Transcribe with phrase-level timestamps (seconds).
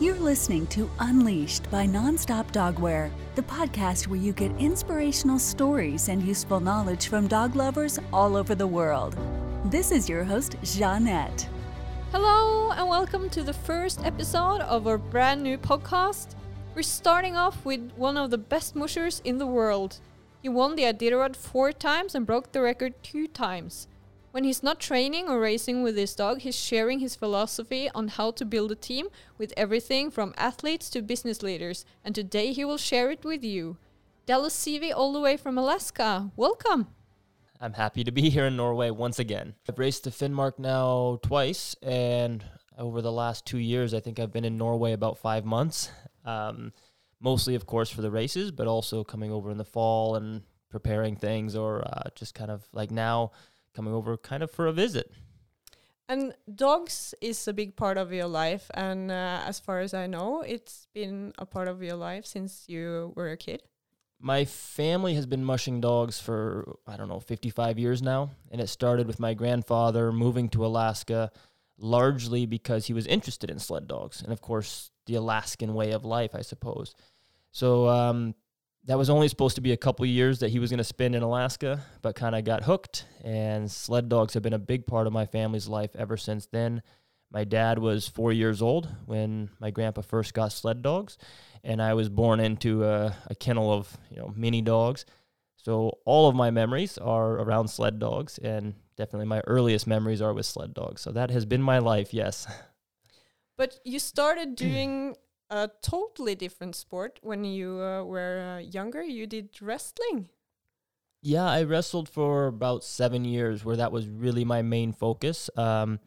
[0.00, 6.20] You're listening to Unleashed by Nonstop Dogwear, the podcast where you get inspirational stories and
[6.20, 9.16] useful knowledge from dog lovers all over the world.
[9.66, 11.48] This is your host, Jeanette.
[12.10, 16.34] Hello, and welcome to the first episode of our brand new podcast.
[16.74, 20.00] We're starting off with one of the best mushers in the world.
[20.42, 23.86] He won the Iditarod four times and broke the record two times.
[24.34, 28.32] When he's not training or racing with his dog, he's sharing his philosophy on how
[28.32, 29.06] to build a team
[29.38, 33.76] with everything from athletes to business leaders, and today he will share it with you.
[34.26, 36.32] Dallas Seavey, all the way from Alaska.
[36.34, 36.88] Welcome.
[37.60, 39.54] I'm happy to be here in Norway once again.
[39.68, 42.44] I've raced the Finnmark now twice, and
[42.76, 45.92] over the last two years, I think I've been in Norway about five months.
[46.24, 46.72] Um,
[47.20, 51.14] mostly, of course, for the races, but also coming over in the fall and preparing
[51.14, 53.30] things, or uh, just kind of like now
[53.74, 55.10] coming over kind of for a visit.
[56.08, 60.06] And dogs is a big part of your life, and uh, as far as I
[60.06, 63.62] know, it's been a part of your life since you were a kid.
[64.20, 68.30] My family has been mushing dogs for, I don't know, 55 years now.
[68.50, 71.30] And it started with my grandfather moving to Alaska
[71.76, 74.22] largely because he was interested in sled dogs.
[74.22, 76.94] And of course, the Alaskan way of life, I suppose.
[77.50, 78.34] So um,
[78.86, 81.14] that was only supposed to be a couple years that he was going to spend
[81.14, 83.06] in Alaska, but kind of got hooked.
[83.22, 86.82] And sled dogs have been a big part of my family's life ever since then.
[87.30, 91.18] My dad was four years old when my grandpa first got sled dogs,
[91.64, 95.04] and I was born into a, a kennel of you know mini dogs.
[95.56, 100.34] So all of my memories are around sled dogs, and definitely my earliest memories are
[100.34, 101.00] with sled dogs.
[101.00, 102.46] So that has been my life, yes.
[103.56, 105.14] But you started doing
[105.54, 109.02] a totally different sport when you uh, were uh, younger.
[109.04, 110.28] You did wrestling.
[111.22, 115.48] Yeah, I wrestled for about seven years, where that was really my main focus.
[115.56, 116.00] Um,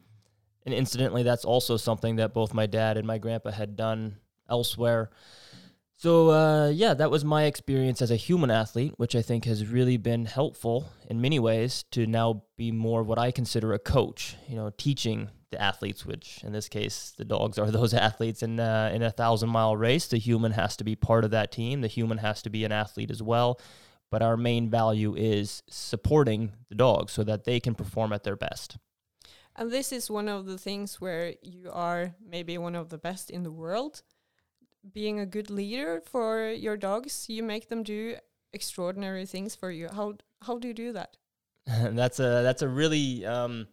[0.66, 4.18] and incidentally, that's also something that both my dad and my grandpa had done
[4.50, 5.10] elsewhere.
[5.96, 9.66] So, uh, yeah, that was my experience as a human athlete, which I think has
[9.66, 14.36] really been helpful in many ways to now be more what I consider a coach,
[14.46, 18.42] you know, teaching the athletes, which in this case, the dogs are those athletes.
[18.42, 21.52] In, uh, in a thousand mile race, the human has to be part of that
[21.52, 21.80] team.
[21.80, 23.60] The human has to be an athlete as well.
[24.10, 28.36] But our main value is supporting the dogs so that they can perform at their
[28.36, 28.78] best.
[29.54, 33.28] And this is one of the things where you are maybe one of the best
[33.28, 34.02] in the world.
[34.90, 38.16] Being a good leader for your dogs, you make them do
[38.52, 39.88] extraordinary things for you.
[39.88, 41.16] How how do you do that?
[41.66, 43.66] that's a that's a really um,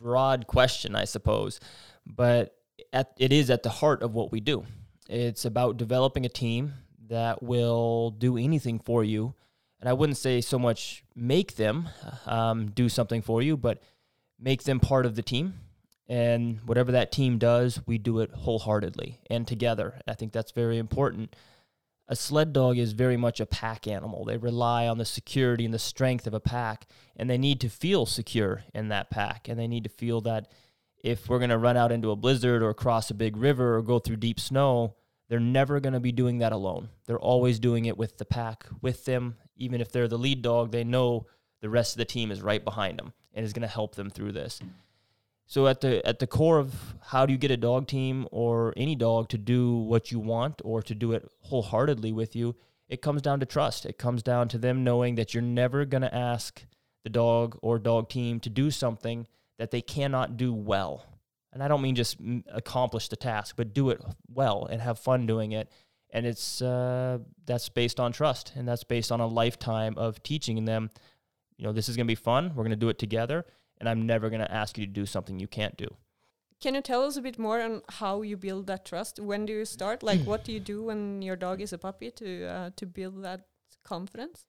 [0.00, 1.60] broad question, I suppose,
[2.06, 2.56] but
[2.92, 4.64] at, it is at the heart of what we do.
[5.08, 6.74] It's about developing a team
[7.08, 9.34] that will do anything for you.
[9.80, 11.88] And I wouldn't say so much make them
[12.26, 13.82] um, do something for you, but
[14.38, 15.54] make them part of the team.
[16.08, 20.00] And whatever that team does, we do it wholeheartedly and together.
[20.06, 21.34] I think that's very important
[22.08, 24.24] a sled dog is very much a pack animal.
[24.24, 26.86] They rely on the security and the strength of a pack,
[27.16, 29.48] and they need to feel secure in that pack.
[29.48, 30.50] And they need to feel that
[31.02, 33.82] if we're going to run out into a blizzard or cross a big river or
[33.82, 34.94] go through deep snow,
[35.28, 36.88] they're never going to be doing that alone.
[37.06, 39.36] They're always doing it with the pack with them.
[39.56, 41.26] Even if they're the lead dog, they know
[41.60, 44.10] the rest of the team is right behind them and is going to help them
[44.10, 44.60] through this.
[45.46, 48.74] So at the at the core of how do you get a dog team or
[48.76, 52.56] any dog to do what you want or to do it wholeheartedly with you,
[52.88, 53.86] it comes down to trust.
[53.86, 56.64] It comes down to them knowing that you're never going to ask
[57.04, 61.06] the dog or dog team to do something that they cannot do well.
[61.52, 62.16] And I don't mean just
[62.52, 65.70] accomplish the task, but do it well and have fun doing it.
[66.10, 70.64] And it's uh, that's based on trust, and that's based on a lifetime of teaching
[70.64, 70.90] them.
[71.56, 72.48] You know, this is going to be fun.
[72.50, 73.44] We're going to do it together
[73.78, 75.88] and I'm never going to ask you to do something you can't do.
[76.60, 79.20] Can you tell us a bit more on how you build that trust?
[79.20, 80.02] When do you start?
[80.02, 83.22] Like, what do you do when your dog is a puppy to uh, to build
[83.24, 83.42] that
[83.84, 84.46] confidence?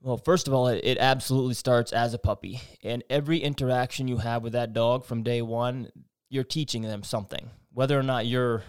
[0.00, 4.18] Well, first of all, it, it absolutely starts as a puppy, and every interaction you
[4.18, 5.90] have with that dog from day one,
[6.30, 7.50] you're teaching them something.
[7.72, 8.62] Whether or not you're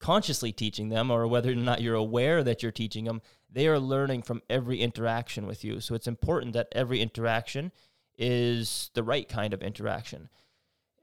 [0.00, 3.20] consciously teaching them, or whether or not you're aware that you're teaching them,
[3.50, 5.80] they are learning from every interaction with you.
[5.80, 7.70] So it's important that every interaction
[8.16, 10.28] is the right kind of interaction.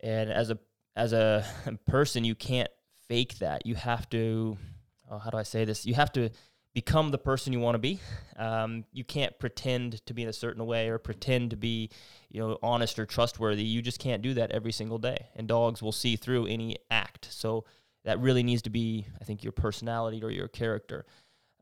[0.02, 0.60] And as a
[0.96, 1.46] as a
[1.88, 2.70] person, you can't
[3.08, 3.66] fake that.
[3.66, 4.58] You have to.
[5.10, 5.86] Oh, how do I say this?
[5.86, 6.30] You have to
[6.74, 8.00] become the person you want to be.
[8.38, 11.90] Um, you can't pretend to be in a certain way or pretend to be,
[12.30, 13.64] you know, honest or trustworthy.
[13.64, 15.28] You just can't do that every single day.
[15.36, 17.28] And dogs will see through any act.
[17.30, 17.66] So
[18.06, 21.06] that really needs to be, I think, your personality or your character.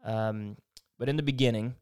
[0.06, 0.58] Um,
[0.98, 1.76] but in the beginning,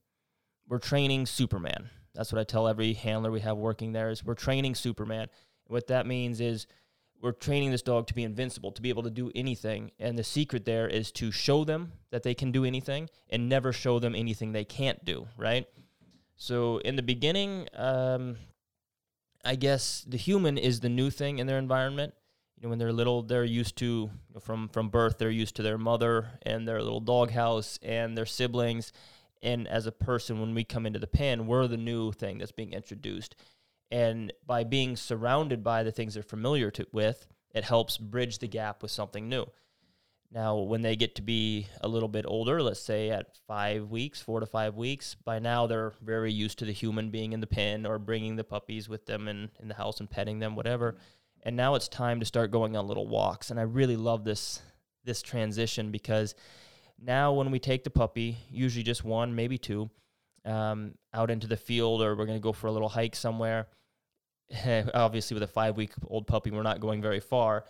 [0.67, 1.89] we're training Superman.
[2.17, 5.27] That's what I tell every handler we have working there is we're training Superman.
[5.67, 6.65] what that means is
[7.21, 9.91] we're training this dog to be invincible, to be able to do anything.
[9.99, 13.71] And the secret there is to show them that they can do anything and never
[13.71, 15.67] show them anything they can't do, right?
[16.35, 18.37] So in the beginning, um,
[19.45, 22.15] I guess the human is the new thing in their environment.
[22.57, 25.19] You know, when they're little, they're used to you know, from from birth.
[25.19, 28.91] They're used to their mother and their little doghouse and their siblings.
[29.41, 32.51] And as a person, when we come into the pen, we're the new thing that's
[32.51, 33.35] being introduced.
[33.91, 38.47] And by being surrounded by the things they're familiar to, with, it helps bridge the
[38.47, 39.45] gap with something new.
[40.29, 44.21] Now, when they get to be a little bit older, let's say at five weeks,
[44.21, 47.47] four to five weeks, by now they're very used to the human being in the
[47.47, 50.97] pen or bringing the puppies with them in, in the house and petting them, whatever.
[51.43, 53.51] And now it's time to start going on little walks.
[53.51, 54.61] And I really love this
[55.05, 56.35] this transition because
[56.99, 59.89] now when we take the puppy, usually just one, maybe two,
[60.45, 63.67] um, out into the field or we're going to go for a little hike somewhere.
[64.93, 67.65] Obviously, with a five week old puppy, we're not going very far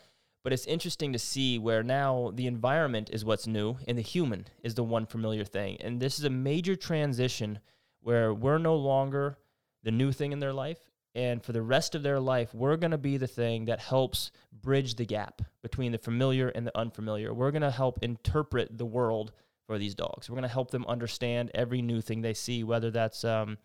[0.48, 4.46] but it's interesting to see where now the environment is what's new and the human
[4.64, 5.76] is the one familiar thing.
[5.82, 7.60] And this is a major transition
[8.00, 9.38] where we're no longer
[9.84, 10.87] the new thing in their life.
[11.18, 14.30] And for the rest of their life, we're going to be the thing that helps
[14.54, 17.34] bridge the gap between the familiar and the unfamiliar.
[17.34, 19.32] We're going to help interpret the world
[19.66, 20.30] for these dogs.
[20.30, 23.58] We're going to help them understand every new thing they see, whether that's, um,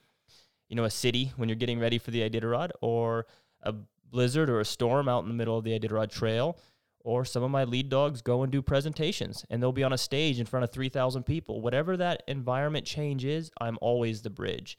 [0.71, 3.27] you know, a city when you're getting ready for the Iditarod or
[3.61, 3.75] a
[4.11, 6.59] blizzard or a storm out in the middle of the Iditarod Trail
[7.01, 9.99] or some of my lead dogs go and do presentations and they'll be on a
[9.99, 11.61] stage in front of 3,000 people.
[11.61, 14.79] Whatever that environment change is, I'm always the bridge.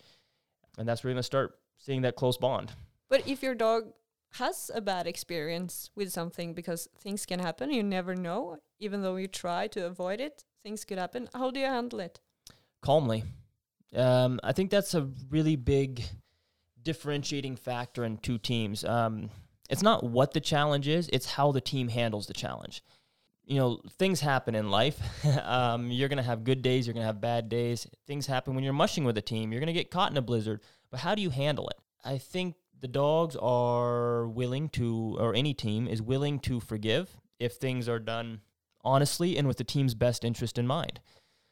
[0.80, 2.72] And that's where you're going to start seeing that close bond.
[3.10, 3.92] But if your dog
[4.36, 9.18] has a bad experience with something because things can happen, you never know, even though
[9.18, 11.30] you try to avoid it, things could happen.
[11.34, 12.20] How do you handle it?
[12.82, 13.24] Calmly.
[13.96, 16.04] Um, I think that's a really big
[16.82, 18.84] differentiating factor in two teams.
[18.84, 19.30] Um,
[19.70, 22.84] it's not what the challenge is, it's how the team handles the challenge.
[23.46, 25.00] You know, things happen in life.
[25.44, 27.86] um, you're going to have good days, you're going to have bad days.
[28.08, 29.52] Things happen when you're mushing with a team.
[29.52, 30.62] You're going to get caught in a blizzard.
[30.94, 31.78] But how do you handle it?
[32.06, 37.54] I think the dogs are willing to, or any team is willing to forgive if
[37.54, 38.42] things are done
[38.84, 41.00] honestly and with the team's best interest in mind.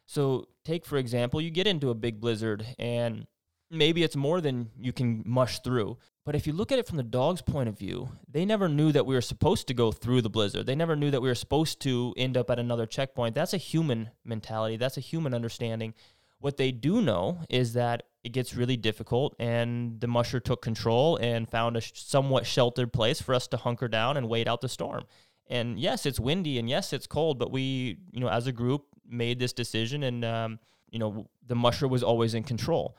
[0.06, 3.26] So, take for example, you get into a big blizzard and
[3.72, 5.98] maybe it's more than you can mush through.
[6.24, 8.92] But if you look at it from the dog's point of view, they never knew
[8.92, 10.68] that we were supposed to go through the blizzard.
[10.68, 13.34] They never knew that we were supposed to end up at another checkpoint.
[13.34, 15.96] That's a human mentality, that's a human understanding.
[16.42, 21.18] What they do know is that it gets really difficult, and the musher took control
[21.18, 24.70] and found a somewhat sheltered place for us to hunker down and wait out the
[24.70, 25.06] storm.
[25.48, 28.86] And yes, it's windy, and yes, it's cold, but we, you know, as a group,
[29.08, 30.60] made this decision, and um,
[30.90, 32.98] you know, the musher was always in control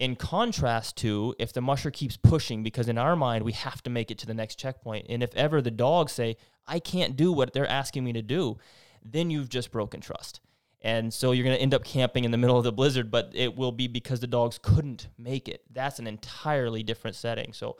[0.00, 3.90] in contrast to if the musher keeps pushing because in our mind we have to
[3.90, 6.36] make it to the next checkpoint and if ever the dogs say
[6.66, 8.58] i can't do what they're asking me to do
[9.04, 10.40] then you've just broken trust
[10.82, 13.30] and so you're going to end up camping in the middle of the blizzard but
[13.34, 15.62] it will be because the dogs couldn't make it.
[15.70, 17.52] That's an entirely different setting.
[17.52, 17.76] So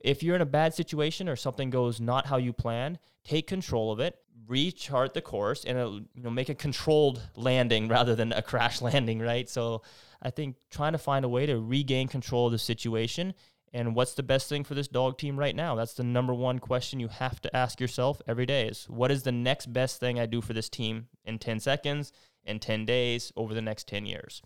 [0.00, 3.90] if you're in a bad situation or something goes not how you planned take control
[3.92, 4.16] of it
[4.48, 8.80] rechart the course and uh, you know make a controlled landing rather than a crash
[8.88, 9.48] landing right?
[9.48, 9.82] So
[10.22, 13.34] I think trying to find a way to regain control of the situation
[13.72, 15.74] and what's the best thing for this dog team right now?
[15.74, 19.22] That's the number one question you have to ask yourself every day is what is
[19.22, 22.12] the next best thing I do for this team in 10 seconds,
[22.44, 24.42] in 10 days, over the next 10 years?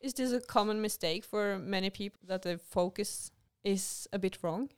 [0.00, 3.30] Is this a common mistake for many people that the focus
[3.62, 4.70] is a bit wrong?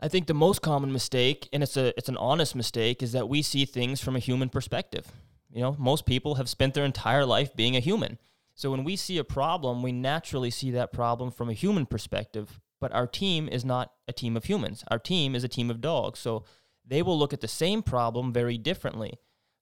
[0.00, 3.28] I think the most common mistake, and it's a it's an honest mistake, is that
[3.28, 5.06] we see things from a human perspective.
[5.50, 8.18] You know, most people have spent their entire life being a human.
[8.54, 12.60] So when we see a problem, we naturally see that problem from a human perspective.
[12.84, 14.84] But our team is not a team of humans.
[14.90, 16.18] Our team is a team of dogs.
[16.18, 16.44] So
[16.86, 19.12] they will look at the same problem very differently.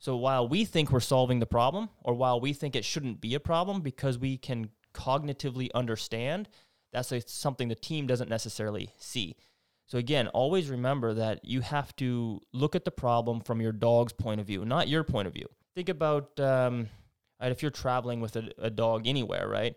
[0.00, 3.37] So while we think we're solving the problem, or while we think it shouldn't be
[3.37, 6.49] a problem because we can cognitively understand,
[6.93, 9.37] that's a, something the team doesn't necessarily see.
[9.87, 14.12] So again, always remember that you have to look at the problem from your dog's
[14.12, 15.47] point of view, not your point of view.
[15.76, 16.88] Think about um.
[17.45, 19.75] If you're traveling with a, a dog anywhere, right?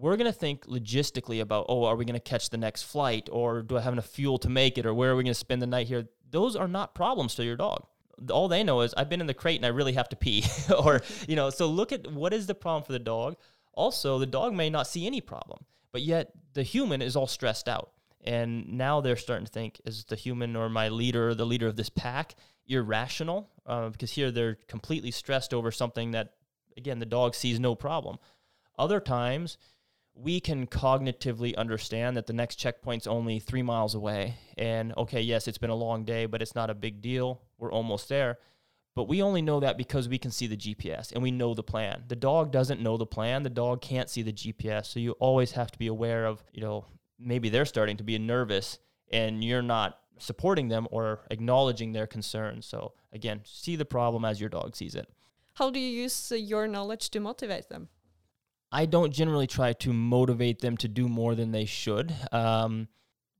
[0.00, 3.28] We're going to think logistically about, oh, are we going to catch the next flight?
[3.32, 4.86] Or do I have enough fuel to make it?
[4.86, 6.06] Or where are we going to spend the night here?
[6.30, 7.84] Those are not problems to your dog.
[8.30, 10.44] All they know is, I've been in the crate and I really have to pee.
[10.84, 13.36] or, you know, so look at what is the problem for the dog.
[13.72, 17.68] Also, the dog may not see any problem, but yet the human is all stressed
[17.68, 17.90] out.
[18.24, 21.76] And now they're starting to think, is the human or my leader, the leader of
[21.76, 22.34] this pack,
[22.66, 23.50] irrational?
[23.66, 26.34] Uh, because here they're completely stressed over something that
[26.78, 28.18] again, the dog sees no problem.
[28.78, 29.58] Other times,
[30.20, 34.34] we can cognitively understand that the next checkpoint's only three miles away.
[34.56, 37.40] And okay, yes, it's been a long day, but it's not a big deal.
[37.56, 38.38] We're almost there.
[38.96, 41.62] But we only know that because we can see the GPS and we know the
[41.62, 42.02] plan.
[42.08, 43.44] The dog doesn't know the plan.
[43.44, 44.86] The dog can't see the GPS.
[44.86, 46.84] So you always have to be aware of, you know,
[47.16, 48.80] maybe they're starting to be nervous
[49.12, 52.66] and you're not supporting them or acknowledging their concerns.
[52.66, 55.08] So again, see the problem as your dog sees it.
[55.54, 57.88] How do you use uh, your knowledge to motivate them?
[58.70, 62.88] I don't generally try to motivate them to do more than they should um,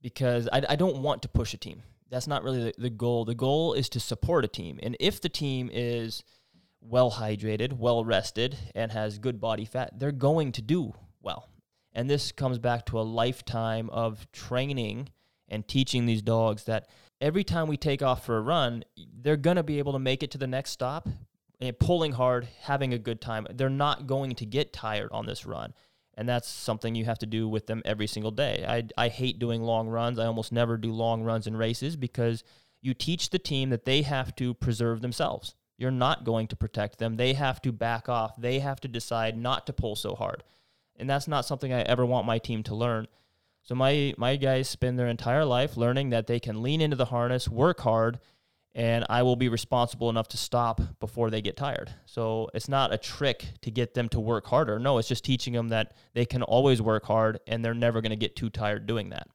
[0.00, 1.82] because I, I, don't want to push a team.
[2.08, 3.24] That's not really the, the goal.
[3.26, 4.80] The goal is to support a team.
[4.82, 6.24] And if the team is
[6.80, 11.48] well hydrated, well rested, and has good body fat, they're going to do well.
[11.92, 15.10] And this comes back to a lifetime of training
[15.48, 16.88] and teaching these dogs that
[17.20, 18.84] every time we take off for a run,
[19.20, 21.08] they're going to be able to make it to the next stop,
[21.78, 23.46] pulling hard, having a good time.
[23.52, 25.74] They're not going to get tired on this run.
[26.14, 28.64] And that's something you have to do with them every single day.
[28.66, 30.18] I, I hate doing long runs.
[30.18, 32.42] I almost never do long runs in races because
[32.80, 35.54] you teach the team that they have to preserve themselves.
[35.76, 37.16] You're not going to protect them.
[37.16, 38.36] They have to back off.
[38.36, 40.42] They have to decide not to pull so hard.
[40.96, 43.06] And that's not something I ever want my team to learn.
[43.62, 47.06] So my my guys spend their entire life learning that they can lean into the
[47.06, 48.18] harness, work hard,
[48.74, 51.92] and I will be responsible enough to stop before they get tired.
[52.06, 54.78] So it's not a trick to get them to work harder.
[54.78, 58.10] No, it's just teaching them that they can always work hard and they're never going
[58.10, 59.28] to get too tired doing that.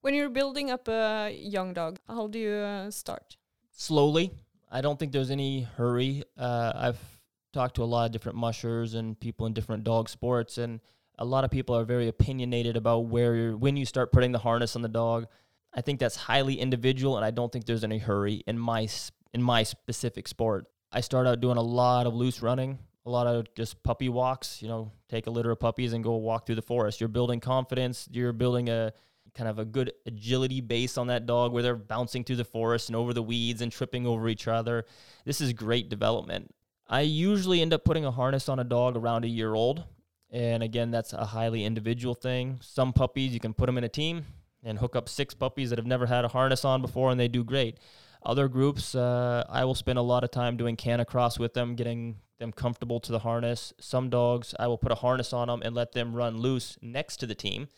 [0.00, 3.36] When you're building up a young dog, how do you uh, start?
[3.70, 4.32] Slowly.
[4.70, 6.24] I don't think there's any hurry.
[6.38, 7.20] Uh, I've
[7.52, 10.80] talked to a lot of different mushers and people in different dog sports, and
[11.18, 14.76] a lot of people are very opinionated about where when you start putting the harness
[14.76, 15.26] on the dog.
[15.72, 18.88] I think that's highly individual, and I don't think there's any hurry in my
[19.32, 20.66] in my specific sport.
[20.92, 24.60] I start out doing a lot of loose running, a lot of just puppy walks.
[24.60, 27.00] You know, take a litter of puppies and go walk through the forest.
[27.00, 28.08] You're building confidence.
[28.10, 28.92] You're building a
[29.34, 32.88] kind of a good agility base on that dog where they're bouncing through the forest
[32.88, 34.84] and over the weeds and tripping over each other.
[35.24, 36.52] This is great development.
[36.88, 39.84] I usually end up putting a harness on a dog around a year old.
[40.32, 42.58] And again, that's a highly individual thing.
[42.60, 44.26] Some puppies, you can put them in a team
[44.62, 47.28] and hook up six puppies that have never had a harness on before, and they
[47.28, 47.78] do great.
[48.24, 52.16] Other groups, uh, I will spend a lot of time doing canicross with them, getting
[52.38, 53.72] them comfortable to the harness.
[53.80, 57.18] Some dogs, I will put a harness on them and let them run loose next
[57.18, 57.68] to the team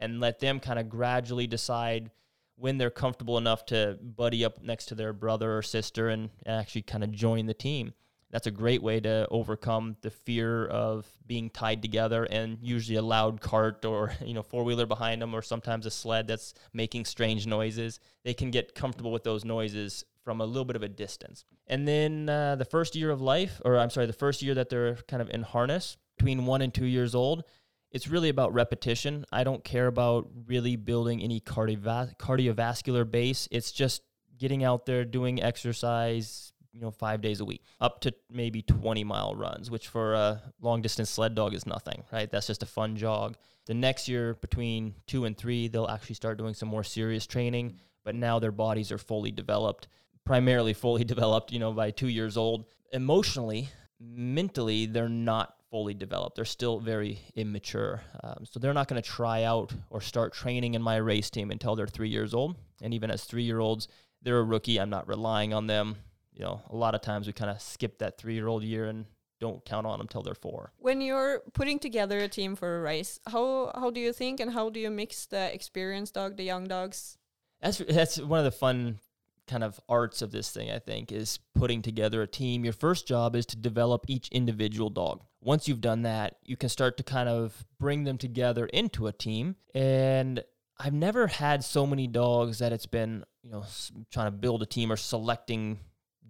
[0.00, 2.10] and let them kind of gradually decide
[2.56, 6.82] when they're comfortable enough to buddy up next to their brother or sister and actually
[6.82, 7.92] kind of join the team
[8.30, 13.02] that's a great way to overcome the fear of being tied together and usually a
[13.02, 17.04] loud cart or you know four wheeler behind them or sometimes a sled that's making
[17.04, 18.00] strange noises.
[18.24, 21.44] They can get comfortable with those noises from a little bit of a distance.
[21.66, 24.68] And then uh, the first year of life or i'm sorry the first year that
[24.68, 27.44] they're kind of in harness between one and two years old
[27.90, 29.24] it's really about repetition.
[29.32, 33.48] I don't care about really building any cardiova- cardiovascular base.
[33.50, 34.02] It's just
[34.38, 39.04] getting out there doing exercise you know, five days a week, up to maybe 20
[39.04, 42.30] mile runs, which for a long distance sled dog is nothing, right?
[42.30, 43.36] That's just a fun jog.
[43.66, 47.76] The next year, between two and three, they'll actually start doing some more serious training,
[48.04, 49.88] but now their bodies are fully developed,
[50.24, 52.66] primarily fully developed, you know, by two years old.
[52.92, 53.68] Emotionally,
[54.00, 56.36] mentally, they're not fully developed.
[56.36, 58.02] They're still very immature.
[58.22, 61.50] Um, so they're not going to try out or start training in my race team
[61.50, 62.56] until they're three years old.
[62.82, 63.86] And even as three year olds,
[64.22, 64.80] they're a rookie.
[64.80, 65.96] I'm not relying on them
[66.32, 68.86] you know, a lot of times we kind of skip that three year old year
[68.86, 69.06] and
[69.40, 70.72] don't count on them till they're four.
[70.78, 74.52] When you're putting together a team for a race, how how do you think and
[74.52, 77.18] how do you mix the experienced dog, the young dogs?
[77.60, 79.00] That's that's one of the fun
[79.46, 80.70] kind of arts of this thing.
[80.70, 82.64] I think is putting together a team.
[82.64, 85.22] Your first job is to develop each individual dog.
[85.40, 89.12] Once you've done that, you can start to kind of bring them together into a
[89.12, 89.56] team.
[89.74, 90.44] And
[90.78, 93.64] I've never had so many dogs that it's been you know
[94.10, 95.80] trying to build a team or selecting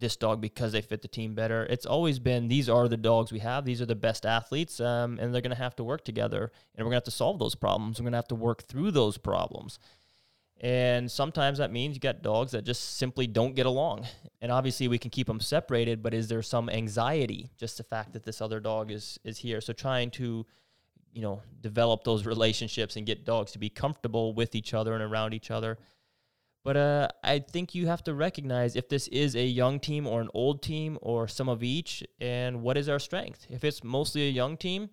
[0.00, 1.64] this dog because they fit the team better.
[1.71, 3.64] It's always been these are the dogs we have.
[3.64, 6.85] These are the best athletes, um, and they're going to have to work together, and
[6.85, 8.00] we're going to have to solve those problems.
[8.00, 9.78] We're going to have to work through those problems.
[10.62, 14.07] And sometimes that means you got dogs that just simply don't get along.
[14.42, 18.12] And obviously we can keep them separated, but is there some anxiety just the fact
[18.12, 19.61] that this other dog is is here?
[19.61, 20.47] So trying to
[21.12, 25.02] you know develop those relationships and get dogs to be comfortable with each other and
[25.02, 25.78] around each other
[26.62, 30.20] but uh, I think you have to recognize if this is a young team or
[30.20, 33.46] an old team or some of each, and what is our strength.
[33.48, 34.90] If it's mostly a young team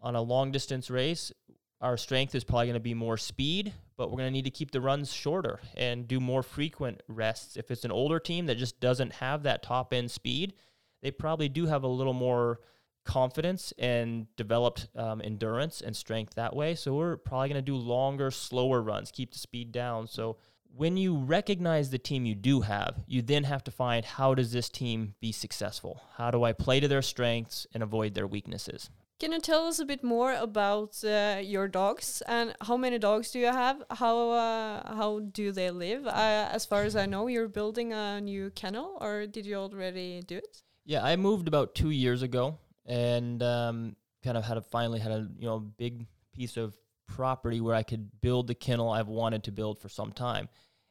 [0.00, 1.32] on a long distance race,
[1.80, 4.50] our strength is probably going to be more speed, but we're going to need to
[4.50, 7.56] keep the runs shorter and do more frequent rests.
[7.56, 10.54] If it's an older team that just doesn't have that top end speed,
[11.02, 12.60] they probably do have a little more
[13.04, 16.76] confidence and developed um, endurance and strength that way.
[16.76, 20.06] So we're probably going to do longer, slower runs, keep the speed down.
[20.06, 20.36] So
[20.74, 24.52] when you recognize the team you do have, you then have to find how does
[24.52, 26.02] this team be successful?
[26.16, 28.90] How do I play to their strengths and avoid their weaknesses?
[29.20, 33.30] Can you tell us a bit more about uh, your dogs and how many dogs
[33.30, 33.80] do you have?
[33.90, 36.06] How uh, how do they live?
[36.06, 40.22] Uh, as far as I know, you're building a new kennel, or did you already
[40.26, 40.62] do it?
[40.84, 45.12] Yeah, I moved about two years ago, and um, kind of had a finally had
[45.12, 46.74] a you know big piece of
[47.14, 50.48] property where I could build the kennel I've wanted to build for some time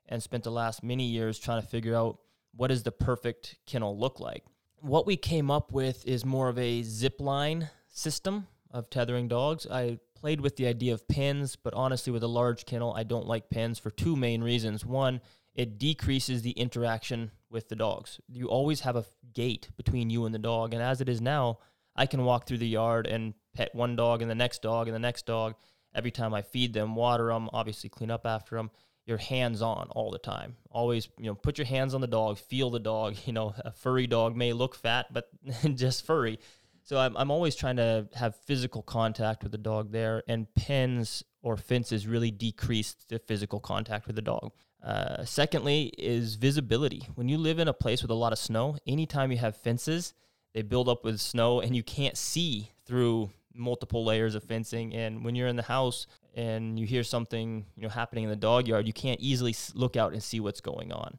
[0.07, 2.19] and spent the last many years trying to figure out
[2.55, 4.43] what does the perfect kennel look like.
[4.79, 9.65] What we came up with is more of a zip line system of tethering dogs.
[9.69, 13.27] I played with the idea of pins, but honestly, with a large kennel, I don't
[13.27, 14.85] like pins for two main reasons.
[14.85, 15.21] One,
[15.55, 18.19] it decreases the interaction with the dogs.
[18.27, 21.59] You always have a gate between you and the dog, and as it is now,
[21.95, 24.95] I can walk through the yard and pet one dog and the next dog and
[24.95, 25.55] the next dog
[25.93, 28.71] every time I feed them, water them, obviously clean up after them.
[29.05, 30.55] You're hands on all the time.
[30.69, 33.15] Always, you know, put your hands on the dog, feel the dog.
[33.25, 35.29] You know, a furry dog may look fat, but
[35.75, 36.39] just furry.
[36.83, 41.24] So I'm, I'm always trying to have physical contact with the dog there, and pens
[41.41, 44.51] or fences really decrease the physical contact with the dog.
[44.83, 47.07] Uh, secondly, is visibility.
[47.15, 50.13] When you live in a place with a lot of snow, anytime you have fences,
[50.53, 54.93] they build up with snow and you can't see through multiple layers of fencing.
[54.93, 58.36] And when you're in the house and you hear something you know happening in the
[58.36, 61.17] dog yard, you can't easily look out and see what's going on.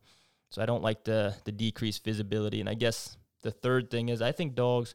[0.50, 2.60] So I don't like the the decreased visibility.
[2.60, 4.94] And I guess the third thing is I think dogs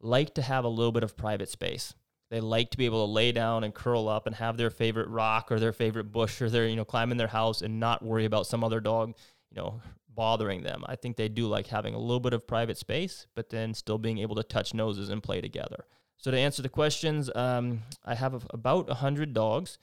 [0.00, 1.94] like to have a little bit of private space.
[2.28, 5.08] They like to be able to lay down and curl up and have their favorite
[5.08, 8.04] rock or their favorite bush or their you know climb in their house and not
[8.04, 9.14] worry about some other dog
[9.50, 9.80] you know
[10.16, 10.82] bothering them.
[10.86, 13.98] I think they do like having a little bit of private space, but then still
[13.98, 15.84] being able to touch noses and play together.
[16.16, 19.78] So to answer the questions, um, I have about 100 dogs.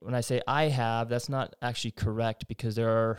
[0.00, 3.18] When I say I have, that's not actually correct because there are,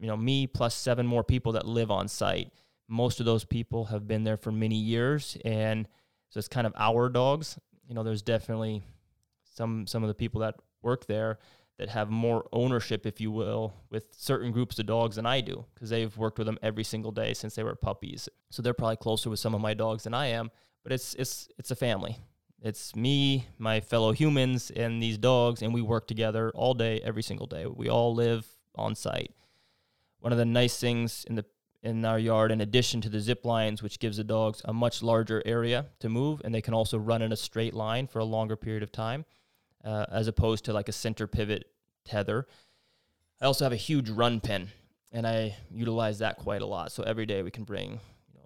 [0.00, 2.50] you know, me plus seven more people that live on site.
[2.88, 5.88] Most of those people have been there for many years, and
[6.28, 7.58] so it's kind of our dogs.
[7.88, 8.82] You know, there's definitely
[9.54, 11.38] some some of the people that work there
[11.78, 15.64] that have more ownership, if you will, with certain groups of dogs than I do
[15.74, 18.28] because they've worked with them every single day since they were puppies.
[18.50, 20.50] So they're probably closer with some of my dogs than I am
[20.84, 22.18] but it's it's it's a family.
[22.62, 27.22] It's me, my fellow humans, and these dogs, and we work together all day, every
[27.22, 27.66] single day.
[27.66, 29.34] We all live on site.
[30.20, 31.44] One of the nice things in the
[31.82, 35.02] in our yard, in addition to the zip lines, which gives the dogs a much
[35.02, 38.24] larger area to move, and they can also run in a straight line for a
[38.24, 39.26] longer period of time,
[39.84, 41.66] uh, as opposed to like a center pivot
[42.06, 42.46] tether.
[43.42, 44.68] I also have a huge run pen,
[45.12, 46.90] and I utilize that quite a lot.
[46.92, 48.00] So every day we can bring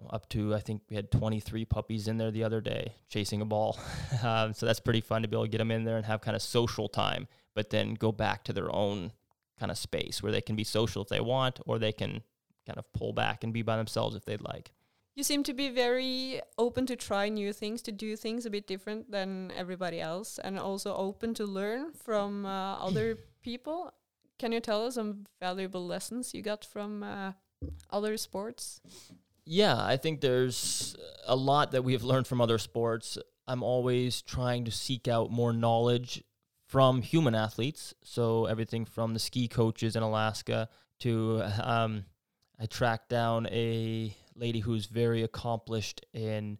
[0.09, 3.45] up to I think we had 23 puppies in there the other day chasing a
[3.45, 3.79] ball.
[4.23, 6.21] um, so that's pretty fun to be able to get them in there and have
[6.21, 9.11] kind of social time, but then go back to their own
[9.59, 12.21] kind of space where they can be social if they want, or they can
[12.65, 14.71] kind of pull back and be by themselves if they'd like.
[15.15, 18.67] You seem to be very open to try new things, to do things a bit
[18.67, 23.91] different than everybody else, and also open to learn from uh, other people.
[24.37, 27.33] Can you tell us some valuable lessons you got from uh,
[27.89, 28.79] other sports?
[29.51, 33.17] Yeah, I think there's a lot that we have learned from other sports.
[33.47, 36.23] I'm always trying to seek out more knowledge
[36.67, 37.95] from human athletes.
[38.03, 42.05] So everything from the ski coaches in Alaska to um,
[42.59, 46.59] I tracked down a lady who's very accomplished in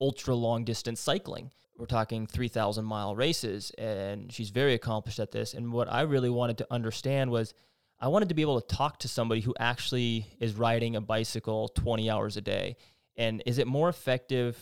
[0.00, 1.50] ultra long distance cycling.
[1.76, 5.54] We're talking 3,000 mile races, and she's very accomplished at this.
[5.54, 7.52] And what I really wanted to understand was
[8.00, 11.68] I wanted to be able to talk to somebody who actually is riding a bicycle
[11.68, 12.76] 20 hours a day.
[13.16, 14.56] And is it more effective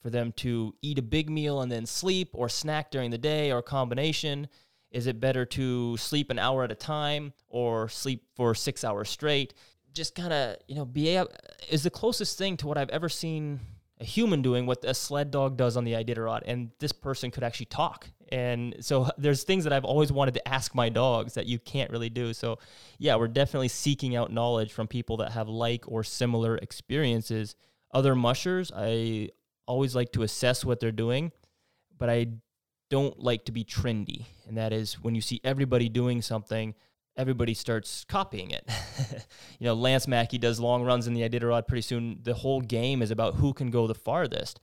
[0.00, 3.50] for them to eat a big meal and then sleep or snack during the day
[3.50, 4.46] or combination?
[4.92, 9.10] Is it better to sleep an hour at a time or sleep for six hours
[9.10, 9.52] straight?
[9.92, 11.20] Just kind of, you know, be
[11.68, 13.58] is the closest thing to what I've ever seen
[14.00, 17.42] a human doing what a sled dog does on the Iditarod, and this person could
[17.42, 18.10] actually talk.
[18.30, 21.90] And so there's things that I've always wanted to ask my dogs that you can't
[21.90, 22.34] really do.
[22.34, 22.58] So
[22.98, 27.54] yeah, we're definitely seeking out knowledge from people that have like or similar experiences.
[27.94, 29.30] Other mushers, I
[29.66, 31.32] always like to assess what they're doing,
[31.96, 32.26] but I
[32.90, 34.26] don't like to be trendy.
[34.46, 36.74] And that is when you see everybody doing something,
[37.16, 38.68] everybody starts copying it.
[39.58, 41.66] you know, Lance Mackey does long runs in the Iditarod.
[41.66, 44.60] Pretty soon, the whole game is about who can go the farthest.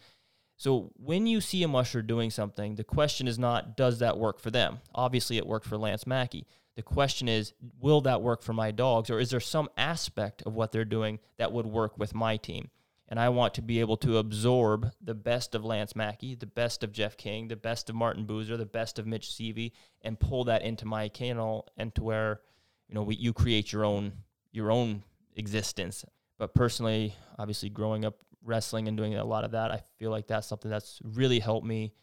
[0.55, 4.39] So when you see a musher doing something, the question is not, does that work
[4.39, 4.79] for them?
[4.93, 6.45] Obviously, it worked for Lance Mackey.
[6.75, 9.09] The question is, will that work for my dogs?
[9.09, 12.69] Or is there some aspect of what they're doing that would work with my team?
[13.13, 16.83] And I want to be able to absorb the best of Lance Mackey, the best
[16.83, 20.45] of Jeff King, the best of Martin Buser, the best of Mitch Seavey, and pull
[20.45, 22.41] that into my kennel and to where,
[22.87, 24.13] you know, we, you create your own
[24.51, 25.03] your own
[25.35, 26.03] existence.
[26.39, 30.25] But personally, obviously growing up wrestling and doing a lot of that, I feel like
[30.25, 31.93] that's something that's really helped me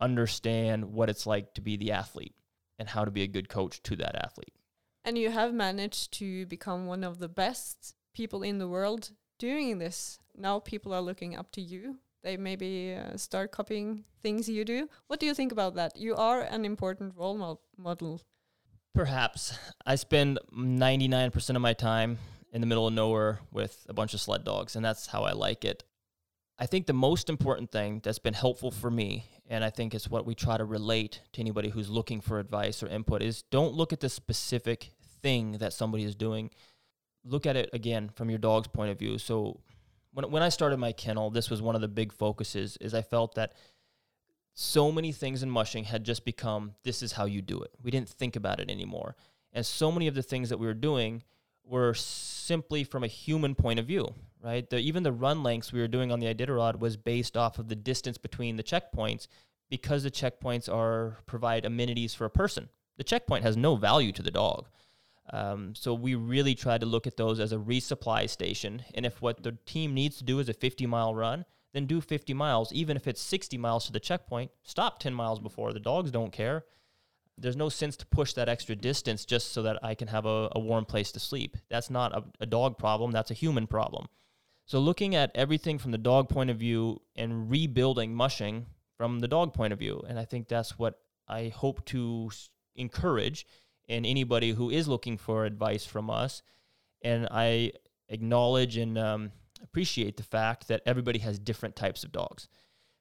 [0.00, 2.34] understand what it's like to be the athlete
[2.76, 4.56] and how to be a good coach to that athlete.
[5.04, 9.78] And you have managed to become one of the best people in the world doing
[9.78, 10.18] this.
[10.40, 11.98] Now people are looking up to you.
[12.22, 14.88] They maybe uh, start copying things you do.
[15.06, 15.96] What do you think about that?
[15.96, 18.22] You are an important role mo model.
[18.94, 19.58] Perhaps.
[19.86, 22.18] I spend 99% of my time
[22.52, 25.32] in the middle of nowhere with a bunch of sled dogs, and that's how I
[25.32, 25.84] like it.
[26.58, 30.10] I think the most important thing that's been helpful for me, and I think it's
[30.10, 33.74] what we try to relate to anybody who's looking for advice or input, is don't
[33.74, 34.90] look at the specific
[35.22, 36.50] thing that somebody is doing.
[37.24, 39.18] Look at it again from your dog's point of view.
[39.18, 39.60] So
[40.12, 43.02] when when I started my kennel, this was one of the big focuses is I
[43.02, 43.54] felt that
[44.54, 47.70] so many things in mushing had just become this is how you do it.
[47.82, 49.16] We didn't think about it anymore.
[49.52, 51.22] And so many of the things that we were doing
[51.64, 54.68] were simply from a human point of view, right?
[54.68, 57.68] The, even the run lengths we were doing on the Iditarod was based off of
[57.68, 59.28] the distance between the checkpoints
[59.68, 62.68] because the checkpoints are provide amenities for a person.
[62.96, 64.68] The checkpoint has no value to the dog.
[65.32, 68.82] Um, so we really tried to look at those as a resupply station.
[68.94, 72.00] And if what the team needs to do is a 50 mile run, then do
[72.00, 72.72] 50 miles.
[72.72, 75.72] Even if it's 60 miles to the checkpoint, stop 10 miles before.
[75.72, 76.64] The dogs don't care
[77.40, 80.50] there's no sense to push that extra distance just so that I can have a,
[80.52, 81.56] a warm place to sleep.
[81.68, 84.06] That's not a, a dog problem, that's a human problem.
[84.66, 88.66] So, looking at everything from the dog point of view and rebuilding mushing
[88.96, 90.02] from the dog point of view.
[90.06, 92.30] And I think that's what I hope to
[92.76, 93.46] encourage
[93.90, 96.42] in anybody who is looking for advice from us.
[97.02, 97.72] And I
[98.08, 102.48] acknowledge and um, appreciate the fact that everybody has different types of dogs.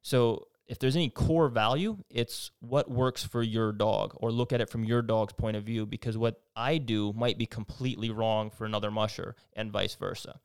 [0.02, 4.62] So, if there's any core value, it's what works for your dog, or look at
[4.62, 8.52] it from your dog's point of view, because what I do might be completely wrong
[8.52, 10.40] for another musher, and vice versa.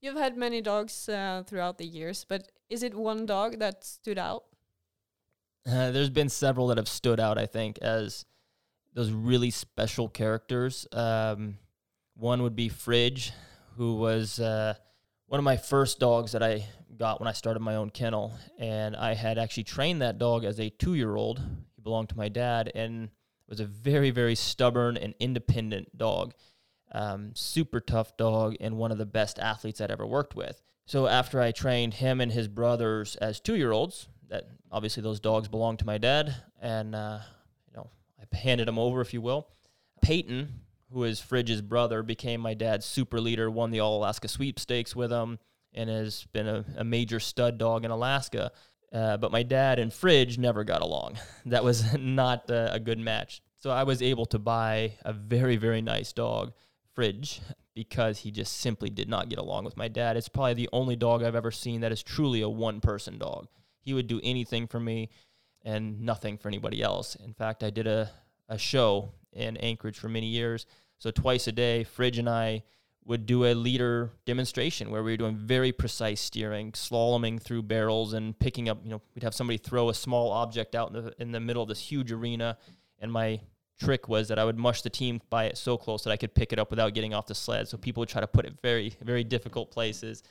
[0.00, 4.16] You've had many dogs uh, throughout the years, but is it one dog that stood
[4.16, 4.44] out?
[5.66, 8.26] Uh, there's been several that have stood out, I think, as
[8.94, 10.86] those really special characters.
[10.92, 11.58] Um,
[12.14, 13.32] one would be Fridge,
[13.76, 14.74] who was uh,
[15.26, 16.64] one of my first dogs that I
[16.96, 18.32] got when I started my own kennel.
[18.58, 21.40] And I had actually trained that dog as a two year old.
[21.74, 23.10] He belonged to my dad and
[23.48, 26.34] was a very, very stubborn and independent dog.
[26.92, 30.62] Um, super tough dog and one of the best athletes I'd ever worked with.
[30.86, 35.18] So after I trained him and his brothers as two year olds, that obviously those
[35.18, 37.18] dogs belonged to my dad, and uh,
[38.32, 39.48] handed him over, if you will.
[40.02, 40.60] Peyton,
[40.92, 43.50] who is Fridge's brother, became my dad's super leader.
[43.50, 45.38] Won the All Alaska Sweepstakes with him
[45.72, 48.52] and has been a, a major stud dog in Alaska.
[48.92, 51.18] Uh, but my dad and Fridge never got along.
[51.46, 53.42] That was not a, a, good match.
[53.56, 56.52] So I was able to buy a very, very nice dog,
[56.94, 57.40] Fridge,
[57.74, 60.16] because he just simply did not get along with my dad.
[60.16, 63.48] It's probably the only dog I've ever seen that is truly a one person dog.
[63.80, 65.10] He would do anything for me
[65.64, 67.14] and nothing for anybody else.
[67.16, 68.10] In fact, I did a,
[68.48, 70.66] a show in Anchorage for many years.
[70.98, 72.62] So twice a day, Fridge and I
[73.06, 78.14] would do a leader demonstration where we were doing very precise steering, slaloming through barrels
[78.14, 81.14] and picking up, you know, we'd have somebody throw a small object out in the,
[81.18, 82.56] in the middle of this huge arena.
[82.98, 83.40] And my
[83.78, 86.34] trick was that I would mush the team by it so close that I could
[86.34, 87.68] pick it up without getting off the sled.
[87.68, 90.22] So people would try to put it very, very difficult places.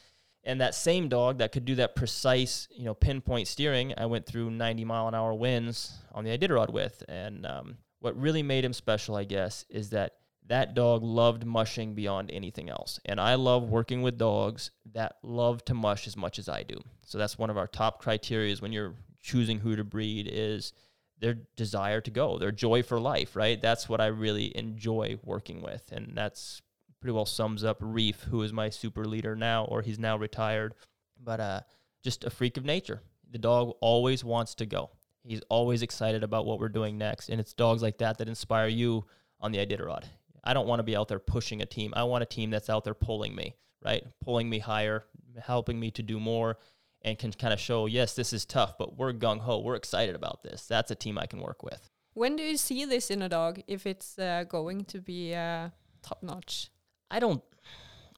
[0.43, 4.25] And that same dog that could do that precise, you know, pinpoint steering, I went
[4.25, 7.03] through 90 mile an hour winds on the Iditarod with.
[7.07, 10.15] And um, what really made him special, I guess, is that
[10.47, 12.99] that dog loved mushing beyond anything else.
[13.05, 16.81] And I love working with dogs that love to mush as much as I do.
[17.05, 20.73] So that's one of our top criteria when you're choosing who to breed is
[21.19, 23.61] their desire to go, their joy for life, right?
[23.61, 25.89] That's what I really enjoy working with.
[25.93, 26.61] And that's
[27.03, 30.73] pretty well sums up Reef, who is my super leader now, or he's now retired.
[31.21, 31.59] But uh,
[32.01, 33.01] just a freak of nature.
[33.29, 34.89] The dog always wants to go.
[35.25, 37.27] He's always excited about what we're doing next.
[37.27, 39.03] And it's dogs like that that inspire you
[39.41, 40.05] on the Iditarod.
[40.45, 41.93] I don't want to be out there pushing a team.
[41.93, 44.05] I want a team that's out there pulling me, right?
[44.21, 45.03] Pulling me higher,
[45.41, 46.57] helping me to do more,
[47.01, 49.59] and can kind of show, yes, this is tough, but we're gung ho.
[49.59, 50.67] We're excited about this.
[50.67, 51.89] That's a team I can work with.
[52.13, 55.69] When do you see this in a dog if it's uh, going to be uh,
[56.01, 56.69] top notch?
[57.13, 57.43] I don't.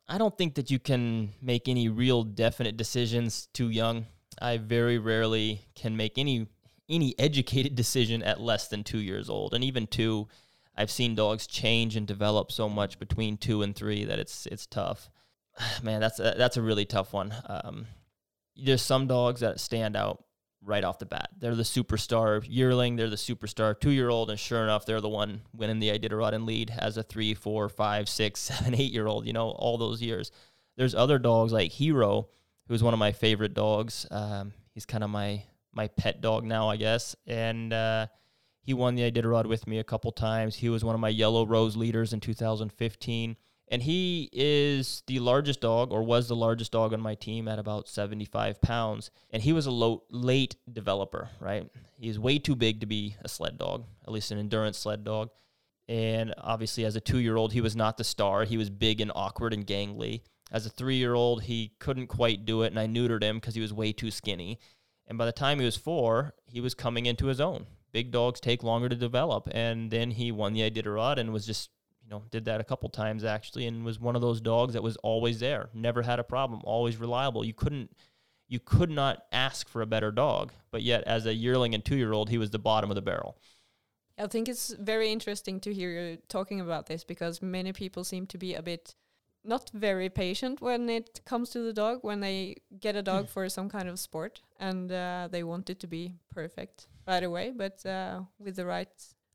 [0.07, 4.05] I don't think that you can make any real definite decisions too young.
[4.41, 6.47] I very rarely can make any
[6.87, 10.29] any educated decision at less than two years old, and even two
[10.77, 14.65] I've seen dogs change and develop so much between two and three that it's it's
[14.65, 15.09] tough.
[15.83, 17.33] man, that's a, that's a really tough one.
[17.47, 17.87] Um,
[18.55, 20.23] there's some dogs that stand out
[20.65, 21.29] right off the bat.
[21.37, 22.95] They're the superstar yearling.
[22.95, 26.33] They're the superstar two year old, and sure enough, they're the one winning the Iditarod
[26.33, 29.25] and lead as a three, four, five, six, seven, eight year old.
[29.25, 30.31] You know, all those years.
[30.75, 32.27] There's other dogs like Hero,
[32.67, 34.05] who's one of my favorite dogs.
[34.11, 38.07] Um, he's kind of my my pet dog now, I guess, and uh,
[38.61, 40.55] he won the Iditarod with me a couple times.
[40.55, 43.37] He was one of my Yellow Rose leaders in 2015.
[43.67, 47.57] And he is the largest dog, or was the largest dog on my team at
[47.57, 49.09] about 75 pounds.
[49.31, 51.67] And he was a low, late developer, right?
[51.97, 55.29] He's way too big to be a sled dog, at least an endurance sled dog.
[55.87, 58.43] And obviously, as a two year old, he was not the star.
[58.43, 60.21] He was big and awkward and gangly.
[60.51, 63.55] As a three year old, he couldn't quite do it, and I neutered him because
[63.55, 64.59] he was way too skinny.
[65.07, 67.65] And by the time he was four, he was coming into his own.
[67.91, 69.47] Big dogs take longer to develop.
[69.51, 71.69] And then he won the Iditarod and was just
[72.05, 74.83] you know, did that a couple times actually, and was one of those dogs that
[74.83, 77.43] was always there, never had a problem, always reliable.
[77.43, 77.91] You couldn't,
[78.47, 81.95] you could not ask for a better dog, but yet as a yearling and two
[81.95, 83.37] year old, he was the bottom of the barrel.
[84.17, 88.27] I think it's very interesting to hear you talking about this because many people seem
[88.27, 88.95] to be a bit
[89.43, 93.29] not very patient when it comes to the dog when they get a dog mm.
[93.29, 97.51] for some kind of sport and uh, they want it to be perfect right away,
[97.55, 98.89] but uh, with the right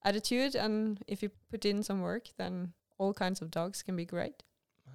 [0.05, 4.05] attitude and if you put in some work then all kinds of dogs can be
[4.05, 4.43] great.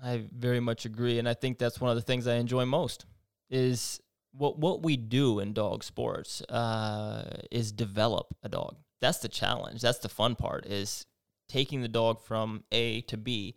[0.04, 3.06] I very much agree and i think that's one of the things i enjoy most
[3.50, 4.02] is
[4.38, 8.78] what what we do in dog sports uh, is develop a dog.
[9.02, 9.82] That's the challenge.
[9.82, 11.06] That's the fun part is
[11.48, 13.56] taking the dog from a to b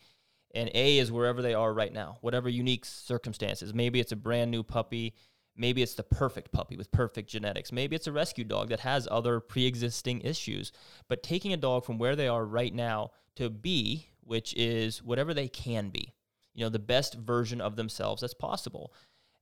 [0.55, 3.75] and a is wherever they are right now whatever unique circumstances.
[3.75, 5.15] Maybe it's a brand new puppy
[5.59, 7.73] Maybe it's the perfect puppy with perfect genetics.
[7.73, 10.73] Maybe it's a rescue dog that has other pre existing issues.
[11.09, 15.35] But taking a dog from where they are right now to be, which is whatever
[15.35, 16.15] they can be,
[16.55, 18.93] you know, the best version of themselves that's possible.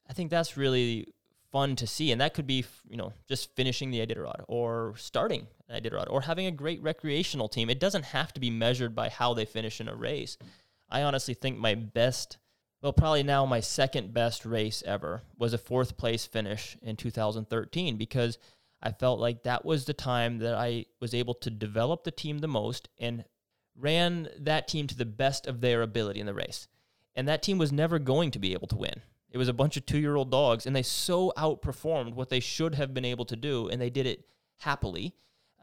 [0.09, 1.07] I think that's really
[1.53, 2.13] fun to see.
[2.13, 6.23] And that could be, you know, just finishing the Iditarod or starting an Iditarod or
[6.23, 7.69] having a great recreational team.
[7.69, 10.39] It doesn't have to be measured by how they finish in a race.
[10.89, 12.39] I honestly think my best
[12.87, 17.97] well, probably now my second best race ever was a fourth place finish in 2013
[17.97, 18.39] because
[18.81, 22.39] I felt like that was the time that I was able to develop the team
[22.39, 23.25] the most and
[23.75, 26.69] ran that team to the best of their ability in the race.
[27.17, 29.03] And that team was never going to be able to win.
[29.31, 32.39] It was a bunch of two year old dogs, and they so outperformed what they
[32.39, 35.13] should have been able to do, and they did it happily.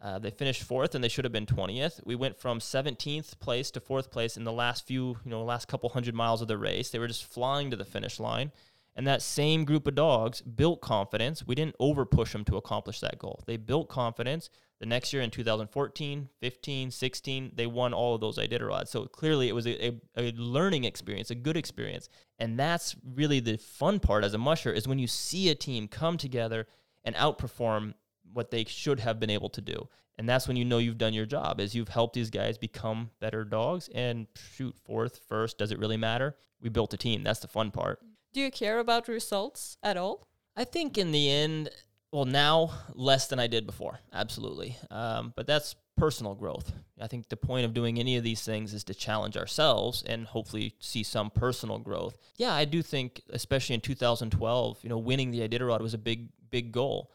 [0.04, 2.02] Uh, they finished fourth, and they should have been 20th.
[2.06, 5.70] We went from 17th place to fourth place in the last few, you know, last
[5.70, 6.90] couple hundred miles of the race.
[6.90, 8.52] They were just flying to the finish line.
[8.96, 11.48] And that same group of dogs built confidence.
[11.48, 13.44] We didn't over push them to accomplish that goal.
[13.48, 14.50] They built confidence.
[14.80, 18.90] The next year in 2014, 15, 16, they won all of those Iditarods.
[18.90, 22.10] So clearly it was a, a, a, learning experience, a good experience.
[22.38, 25.88] And that's really the fun part as a musher is when you see a team
[25.88, 26.68] come together
[27.04, 27.94] and outperform
[28.34, 29.88] what they should have been able to do.
[30.18, 33.10] And that's when you know you've done your job, is you've helped these guys become
[33.20, 33.90] better dogs.
[33.94, 36.36] And shoot, fourth, first, does it really matter?
[36.62, 37.24] We built a team.
[37.24, 38.00] That's the fun part.
[38.32, 40.28] Do you care about results at all?
[40.56, 41.70] I think in the end,
[42.12, 44.00] well, now less than I did before.
[44.14, 44.78] Absolutely.
[44.92, 46.72] Um, but that's personal growth.
[47.02, 50.26] I think the point of doing any of these things is to challenge ourselves and
[50.28, 52.18] hopefully see some personal growth.
[52.38, 56.30] Yeah, I do think, especially in 2012, you know, winning the Iditarod was a big,
[56.50, 57.12] big goal.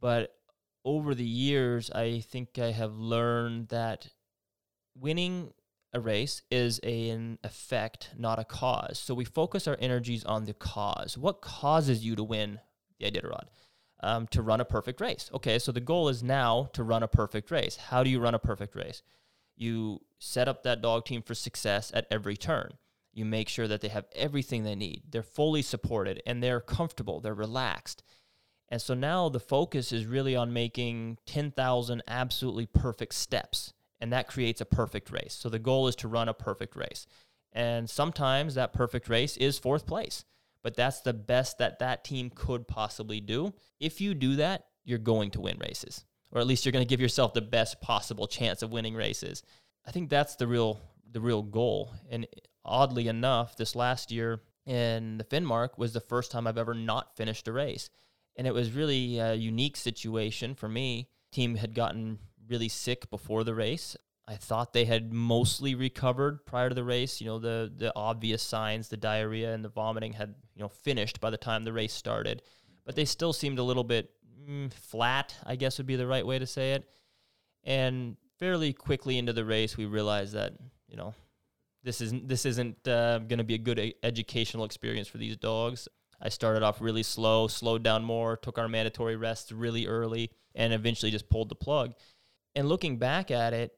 [0.00, 0.37] But
[0.88, 4.08] over the years, I think I have learned that
[4.94, 5.52] winning
[5.92, 8.98] a race is a, an effect, not a cause.
[8.98, 11.18] So we focus our energies on the cause.
[11.18, 12.60] What causes you to win
[12.98, 13.48] the Iditarod?
[14.00, 15.28] Um, to run a perfect race.
[15.34, 17.76] Okay, so the goal is now to run a perfect race.
[17.76, 19.02] How do you run a perfect race?
[19.56, 22.74] You set up that dog team for success at every turn.
[23.12, 25.02] You make sure that they have everything they need.
[25.10, 28.04] They're fully supported and they're comfortable, they're relaxed.
[28.68, 33.72] And so now the focus is really on making 10,000 absolutely perfect steps.
[34.00, 35.36] And that creates a perfect race.
[35.38, 37.06] So the goal is to run a perfect race.
[37.52, 40.24] And sometimes that perfect race is fourth place,
[40.62, 43.54] but that's the best that that team could possibly do.
[43.80, 46.88] If you do that, you're going to win races, or at least you're going to
[46.88, 49.42] give yourself the best possible chance of winning races.
[49.86, 51.94] I think that's the real the real goal.
[52.10, 52.26] And
[52.64, 57.16] oddly enough, this last year in the Finnmark was the first time I've ever not
[57.16, 57.88] finished a race.
[58.38, 61.08] And it was really a unique situation for me.
[61.32, 63.96] Team had gotten really sick before the race.
[64.28, 67.20] I thought they had mostly recovered prior to the race.
[67.20, 71.20] You know, the the obvious signs, the diarrhea and the vomiting had, you know, finished
[71.20, 72.42] by the time the race started.
[72.86, 74.10] But they still seemed a little bit
[74.48, 76.88] mm, flat, I guess would be the right way to say it.
[77.64, 80.52] And fairly quickly into the race, we realized that,
[80.88, 81.12] you know,
[81.82, 85.88] this isn't this isn't uh, going to be a good educational experience for these dogs.
[86.20, 90.72] I started off really slow, slowed down more, took our mandatory rests really early, and
[90.72, 91.94] eventually just pulled the plug.
[92.54, 93.72] And looking back at it,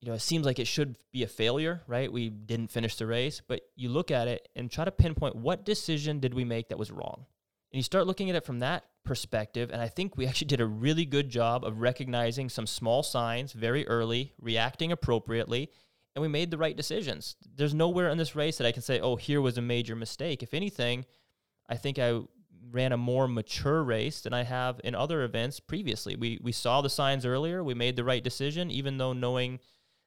[0.00, 2.12] you know, it seems like it should be a failure, right?
[2.12, 5.64] We didn't finish the race, but you look at it and try to pinpoint what
[5.64, 7.26] decision did we make that was wrong.
[7.72, 10.60] And you start looking at it from that perspective, and I think we actually did
[10.60, 15.70] a really good job of recognizing some small signs very early, reacting appropriately,
[16.14, 17.36] and we made the right decisions.
[17.56, 20.42] There's nowhere in this race that I can say, oh, here was a major mistake.
[20.42, 21.06] If anything,
[21.68, 22.20] I think I
[22.70, 26.16] ran a more mature race than I have in other events previously.
[26.16, 27.62] We we saw the signs earlier.
[27.62, 29.60] We made the right decision, even though knowing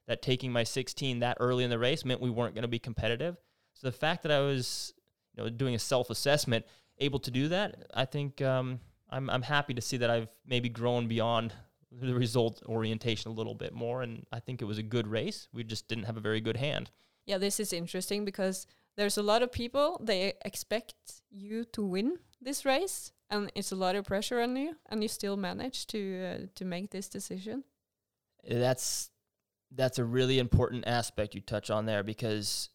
[0.08, 2.78] that taking my 16 that early in the race meant we weren't going to be
[2.78, 3.36] competitive.
[3.74, 4.92] So the fact that I was
[5.36, 6.64] you know doing a self assessment,
[6.98, 10.68] able to do that, I think um, I'm I'm happy to see that I've maybe
[10.68, 11.52] grown beyond
[11.90, 15.48] the result orientation a little bit more, and I think it was a good race.
[15.52, 16.90] We just didn't have a very good hand.
[17.26, 18.66] Yeah, this is interesting because
[18.96, 20.94] there's a lot of people they expect
[21.30, 25.08] you to win this race and it's a lot of pressure on you and you
[25.08, 27.64] still manage to uh, to make this decision
[28.48, 29.10] that's
[29.74, 32.68] that's a really important aspect you touch on there because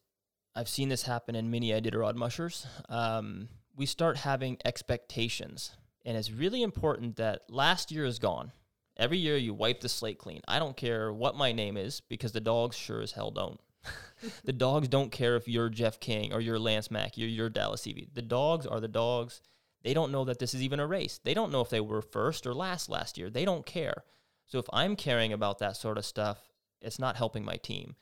[0.54, 2.66] I've seen this happen in many Iditarod mushers.
[2.88, 8.50] Um, we start having expectations, and it's really important that last year is gone.
[8.96, 10.40] Every year you wipe the slate clean.
[10.48, 13.60] I don't care what my name is because the dogs sure as hell don't.
[14.44, 17.82] the dogs don't care if you're Jeff King or you're Lance Mackey or you're Dallas
[17.82, 18.08] Seavey.
[18.12, 19.40] The dogs are the dogs.
[19.82, 21.20] They don't know that this is even a race.
[21.22, 23.30] They don't know if they were first or last last year.
[23.30, 24.04] They don't care.
[24.46, 26.38] So if I'm caring about that sort of stuff,
[26.80, 27.96] it's not helping my team.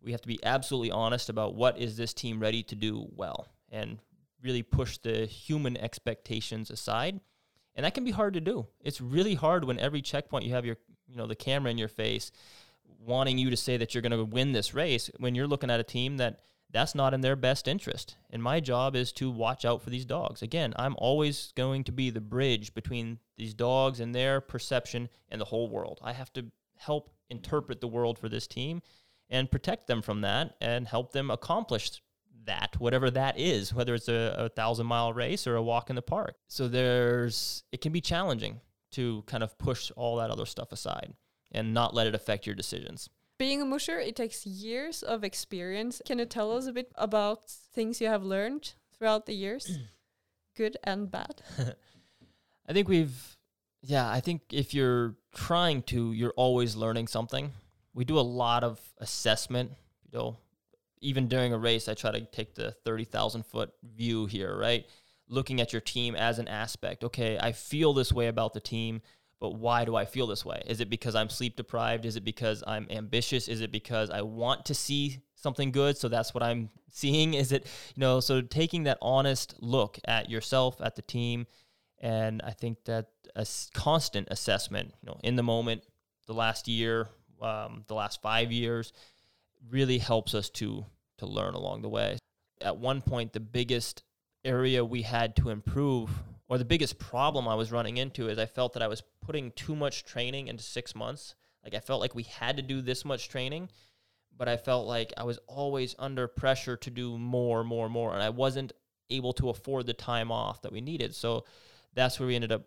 [0.00, 3.48] We have to be absolutely honest about what is this team ready to do well
[3.70, 3.98] and
[4.42, 7.20] really push the human expectations aside.
[7.74, 8.66] And that can be hard to do.
[8.80, 11.88] It's really hard when every checkpoint you have your you know the camera in your
[11.88, 12.32] face
[12.98, 15.80] wanting you to say that you're going to win this race when you're looking at
[15.80, 16.40] a team that
[16.72, 18.16] that's not in their best interest.
[18.30, 20.42] And my job is to watch out for these dogs.
[20.42, 25.40] Again, I'm always going to be the bridge between these dogs and their perception and
[25.40, 26.00] the whole world.
[26.02, 28.80] I have to help interpret the world for this team
[29.28, 32.02] and protect them from that and help them accomplish
[32.44, 35.96] that, whatever that is, whether it's a, a thousand mile race or a walk in
[35.96, 36.36] the park.
[36.48, 38.60] So there's, it can be challenging
[38.92, 41.14] to kind of push all that other stuff aside
[41.52, 43.08] and not let it affect your decisions.
[43.38, 46.00] Being a musher, it takes years of experience.
[46.06, 49.78] Can you tell us a bit about things you have learned throughout the years,
[50.56, 51.42] good and bad?
[52.68, 53.36] I think we've,
[53.82, 57.52] yeah, I think if you're trying to, you're always learning something.
[57.94, 59.72] We do a lot of assessment,
[60.10, 60.36] you know,
[61.02, 64.86] even during a race, I try to take the 30,000 foot view here, right?
[65.28, 67.04] Looking at your team as an aspect.
[67.04, 69.02] Okay, I feel this way about the team
[69.42, 70.62] but why do I feel this way?
[70.66, 72.06] Is it because I'm sleep deprived?
[72.06, 73.48] Is it because I'm ambitious?
[73.48, 75.98] Is it because I want to see something good?
[75.98, 77.34] So that's what I'm seeing.
[77.34, 81.48] Is it, you know, so taking that honest look at yourself, at the team,
[81.98, 85.82] and I think that a constant assessment, you know, in the moment,
[86.28, 87.08] the last year,
[87.40, 88.92] um, the last five years,
[89.68, 90.86] really helps us to
[91.18, 92.16] to learn along the way.
[92.60, 94.04] At one point, the biggest
[94.44, 96.10] area we had to improve
[96.52, 99.52] or the biggest problem I was running into is I felt that I was putting
[99.52, 101.34] too much training into six months.
[101.64, 103.70] Like I felt like we had to do this much training,
[104.36, 108.22] but I felt like I was always under pressure to do more, more, more, and
[108.22, 108.74] I wasn't
[109.08, 111.14] able to afford the time off that we needed.
[111.14, 111.46] So
[111.94, 112.64] that's where we ended up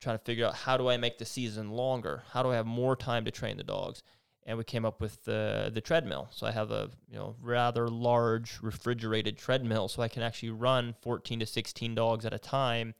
[0.00, 2.22] trying to figure out how do I make the season longer?
[2.30, 4.02] How do I have more time to train the dogs?
[4.46, 6.28] And we came up with the the treadmill.
[6.30, 10.94] So I have a you know rather large refrigerated treadmill, so I can actually run
[11.02, 12.94] 14 to 16 dogs at a time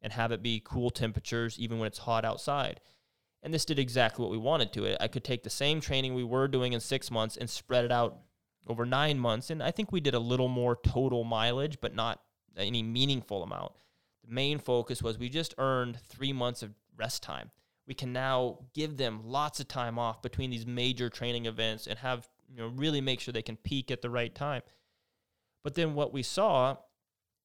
[0.00, 2.80] and have it be cool temperatures even when it's hot outside.
[3.42, 4.84] And this did exactly what we wanted to.
[4.84, 7.84] It I could take the same training we were doing in six months and spread
[7.84, 8.18] it out
[8.66, 9.50] over nine months.
[9.50, 12.20] And I think we did a little more total mileage, but not
[12.56, 13.72] any meaningful amount.
[14.24, 17.50] The main focus was we just earned three months of rest time.
[17.86, 21.98] We can now give them lots of time off between these major training events and
[22.00, 24.62] have, you know, really make sure they can peak at the right time.
[25.62, 26.76] But then what we saw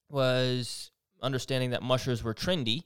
[0.10, 2.84] was understanding that mushers were trendy,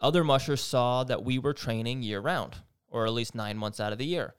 [0.00, 2.56] other mushers saw that we were training year round,
[2.88, 4.34] or at least nine months out of the year.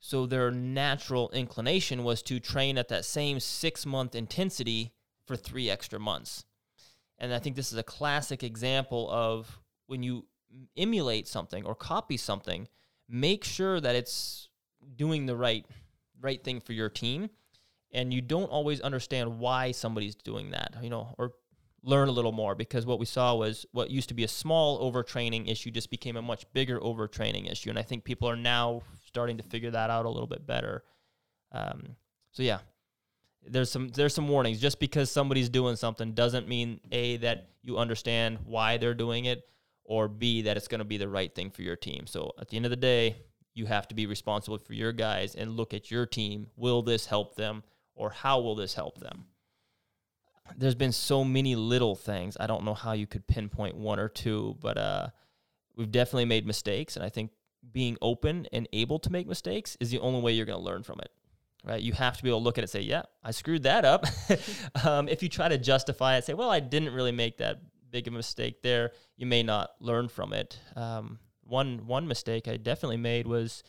[0.00, 4.92] So their natural inclination was to train at that same six month intensity
[5.26, 6.46] for three extra months.
[7.18, 10.24] And I think this is a classic example of when you
[10.76, 12.68] emulate something or copy something,
[13.08, 14.48] make sure that it's
[14.96, 15.66] doing the right
[16.20, 17.30] right thing for your team
[17.92, 21.32] and you don't always understand why somebody's doing that, you know, or
[21.82, 24.92] learn a little more because what we saw was what used to be a small
[24.92, 27.70] overtraining issue just became a much bigger overtraining issue.
[27.70, 30.84] And I think people are now starting to figure that out a little bit better.
[31.52, 31.96] Um,
[32.32, 32.58] so, yeah.
[33.46, 34.60] there's some there's some warnings.
[34.60, 39.42] Just because somebody's doing something doesn't mean a that you understand why they're doing it,
[39.90, 42.06] or b that it's going to be the right thing for your team.
[42.06, 43.16] So at the end of the day,
[43.54, 46.46] you have to be responsible for your guys and look at your team.
[46.54, 47.64] Will this help them,
[47.96, 49.24] or how will this help them?
[50.56, 52.36] There's been so many little things.
[52.38, 55.08] I don't know how you could pinpoint one or two, but uh,
[55.74, 57.32] we've definitely made mistakes, and I think
[57.72, 60.84] being open and able to make mistakes is the only way you're going to learn
[60.84, 61.10] from it
[61.62, 61.82] right?
[61.82, 63.84] You have to be able to look at it and say, yeah, I screwed that
[63.84, 64.06] up.
[64.84, 67.60] um, if you try to justify it, say, well, I didn't really make that
[67.90, 70.58] big a mistake there, you may not learn from it.
[70.76, 73.62] Um, one one mistake I definitely made was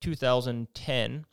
[0.00, 1.26] 2010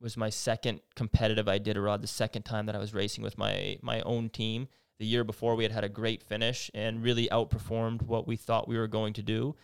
[0.00, 4.00] was my second competitive Iditarod, the second time that I was racing with my my
[4.02, 4.68] own team.
[4.98, 8.66] The year before we had had a great finish and really outperformed what we thought
[8.66, 9.54] we were going to do.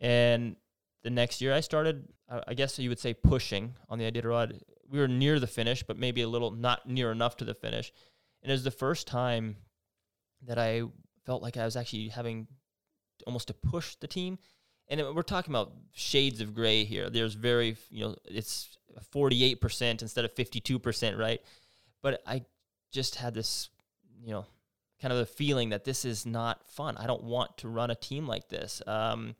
[0.00, 0.56] And
[1.04, 4.60] the next year I started, I guess you would say pushing on the Iditarod
[4.90, 7.92] we were near the finish, but maybe a little not near enough to the finish.
[8.42, 9.56] And it was the first time
[10.46, 10.82] that I
[11.24, 12.46] felt like I was actually having
[13.26, 14.38] almost to push the team.
[14.88, 17.08] And it, we're talking about shades of gray here.
[17.08, 18.76] There's very, you know, it's
[19.14, 21.40] 48% instead of 52%, right?
[22.02, 22.44] But I
[22.92, 23.70] just had this,
[24.22, 24.46] you know,
[25.00, 26.96] kind of a feeling that this is not fun.
[26.98, 28.82] I don't want to run a team like this.
[28.86, 29.36] Um,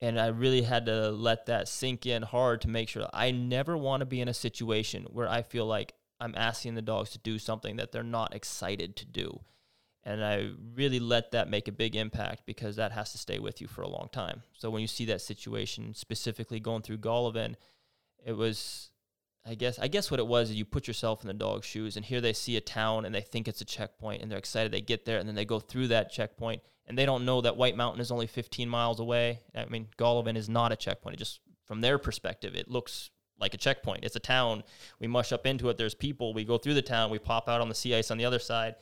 [0.00, 3.76] and I really had to let that sink in hard to make sure I never
[3.76, 7.18] want to be in a situation where I feel like I'm asking the dogs to
[7.18, 9.40] do something that they're not excited to do.
[10.08, 13.60] And I really let that make a big impact because that has to stay with
[13.60, 14.42] you for a long time.
[14.54, 17.56] So when you see that situation specifically going through Golovin,
[18.24, 18.88] it was
[19.44, 21.98] I guess I guess what it was is you put yourself in the dog's shoes
[21.98, 24.72] and here they see a town and they think it's a checkpoint and they're excited
[24.72, 27.58] they get there and then they go through that checkpoint and they don't know that
[27.58, 29.40] White Mountain is only 15 miles away.
[29.54, 31.16] I mean, Golovin is not a checkpoint.
[31.16, 34.04] It just from their perspective, it looks like a checkpoint.
[34.04, 34.64] It's a town.
[35.00, 35.76] We mush up into it.
[35.76, 36.32] There's people.
[36.32, 37.10] We go through the town.
[37.10, 38.76] We pop out on the sea ice on the other side.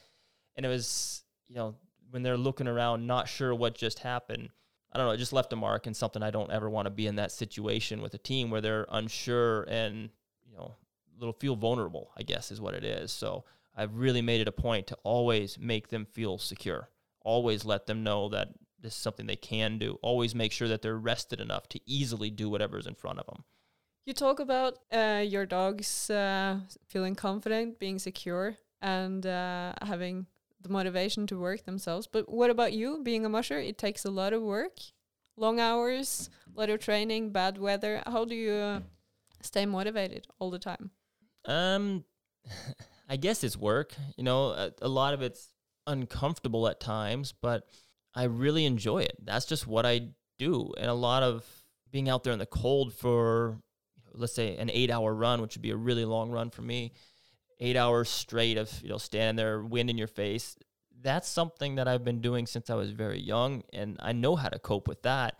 [0.57, 1.75] And it was, you know,
[2.11, 4.51] when they're looking around, not sure what just happened.
[4.93, 5.13] I don't know.
[5.13, 7.33] It just left a mark and something I don't ever want to be in that
[7.33, 10.09] situation with a team where they're unsure and,
[10.45, 10.75] you know,
[11.19, 13.13] little feel vulnerable, I guess is what it is.
[13.13, 13.45] So
[13.77, 16.89] I've really made it a point to always make them feel secure
[17.27, 18.49] always let them know that
[18.81, 19.99] this is something they can do.
[20.01, 23.45] Always make sure that they're rested enough to easily do whatever's in front of them.
[24.07, 30.27] You talk about uh, your dogs uh, feeling confident, being secure, and uh, having
[30.61, 32.07] the motivation to work themselves.
[32.07, 33.59] But what about you, being a musher?
[33.59, 34.79] It takes a lot of work,
[35.37, 38.03] long hours, a lot of training, bad weather.
[38.07, 38.81] How do you uh,
[39.43, 40.91] stay motivated all the time?
[41.45, 42.05] Um,
[43.09, 43.95] I guess it's work.
[44.17, 45.49] You know, a, a lot of it's
[45.87, 47.67] uncomfortable at times, but
[48.15, 49.17] I really enjoy it.
[49.23, 50.73] That's just what I do.
[50.79, 51.45] And a lot of
[51.91, 53.59] being out there in the cold for,
[54.13, 56.93] let's say, an eight hour run, which would be a really long run for me,
[57.61, 60.57] eight hours straight of, you know, standing there, wind in your face.
[61.03, 64.49] That's something that I've been doing since I was very young, and I know how
[64.49, 65.39] to cope with that.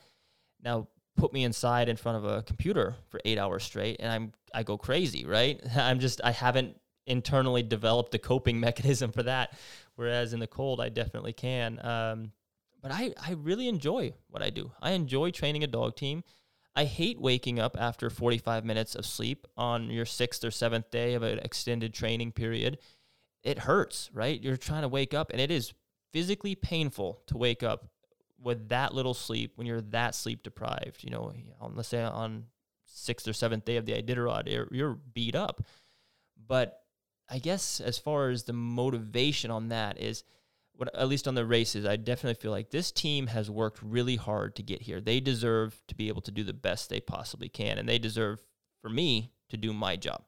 [0.63, 4.33] Now, put me inside in front of a computer for eight hours straight, and I'm
[4.55, 5.61] I go crazy, right?
[5.77, 9.57] I'm just I haven't internally developed a coping mechanism for that.
[9.97, 11.85] Whereas in the cold, I definitely can.
[11.85, 12.33] Um,
[12.83, 14.71] but I, I really enjoy what I do.
[14.81, 16.23] I enjoy training a dog team.
[16.77, 21.15] I hate waking up after 45 minutes of sleep on your sixth or seventh day
[21.15, 22.79] of an extended training period.
[23.43, 24.41] It hurts, right?
[24.43, 25.73] You're trying to wake up, and it is
[26.13, 27.89] physically painful to wake up
[28.39, 31.03] with that little sleep when you're that sleep deprived.
[31.03, 32.45] You know, on, let's say on
[32.85, 35.65] sixth or seventh day of the Iditarod, you're, you're beat up.
[36.47, 36.83] But
[37.31, 40.25] I guess as far as the motivation on that is,
[40.77, 44.17] what at least on the races, I definitely feel like this team has worked really
[44.17, 45.01] hard to get here.
[45.01, 48.41] They deserve to be able to do the best they possibly can, and they deserve
[48.81, 50.23] for me to do my job.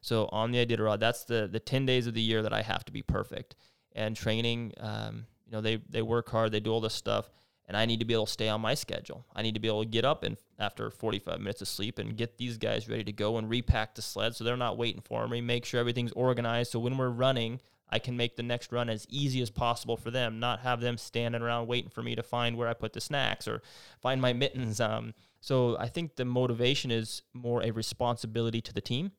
[0.00, 2.84] So on the Iditarod, that's the the ten days of the year that I have
[2.86, 3.56] to be perfect.
[3.92, 7.30] And training, um, you know, they they work hard, they do all this stuff
[7.68, 9.26] and I need to be able to stay on my schedule.
[9.34, 12.16] I need to be able to get up and after 45 minutes of sleep and
[12.16, 15.26] get these guys ready to go and repack the sled so they're not waiting for
[15.26, 15.40] me.
[15.40, 19.06] Make sure everything's organized so when we're running, I can make the next run as
[19.08, 22.56] easy as possible for them, not have them standing around waiting for me to find
[22.56, 23.62] where I put the snacks or
[24.00, 24.80] find my mittens.
[24.80, 29.12] Um, so I think the motivation is more a responsibility to the team.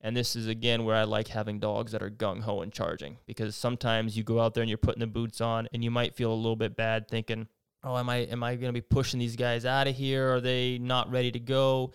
[0.00, 3.18] And this is again where I like having dogs that are gung ho and charging
[3.26, 6.16] because sometimes you go out there and you're putting the boots on and you might
[6.16, 7.48] feel a little bit bad thinking,
[7.84, 10.32] oh, am I am I going to be pushing these guys out of here?
[10.34, 11.92] Are they not ready to go?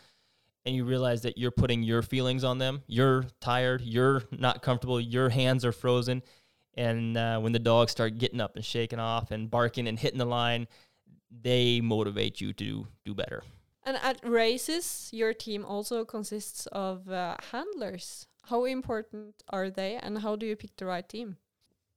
[0.66, 2.82] And you realize that you're putting your feelings on them.
[2.88, 3.82] You're tired.
[3.82, 4.99] You're not comfortable.
[4.99, 6.24] Your hands are frozen.
[6.74, 10.18] And uh, when the dogs start getting up and shaking off and barking and hitting
[10.18, 10.68] the line,
[11.30, 13.43] they motivate you to do better.
[13.84, 18.26] And at races, your team also consists of uh, handlers.
[18.43, 21.38] How important are they, and how do you pick the right team?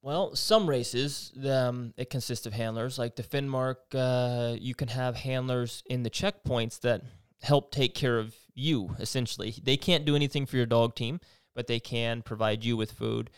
[0.02, 2.98] Well, some races, um, it consists of handlers.
[2.98, 7.02] Like the Finnmark, uh, you can have handlers in the checkpoints that
[7.42, 9.54] help take care of you, essentially.
[9.62, 11.20] They can't do anything for your dog team,
[11.54, 13.30] but they can provide you with food.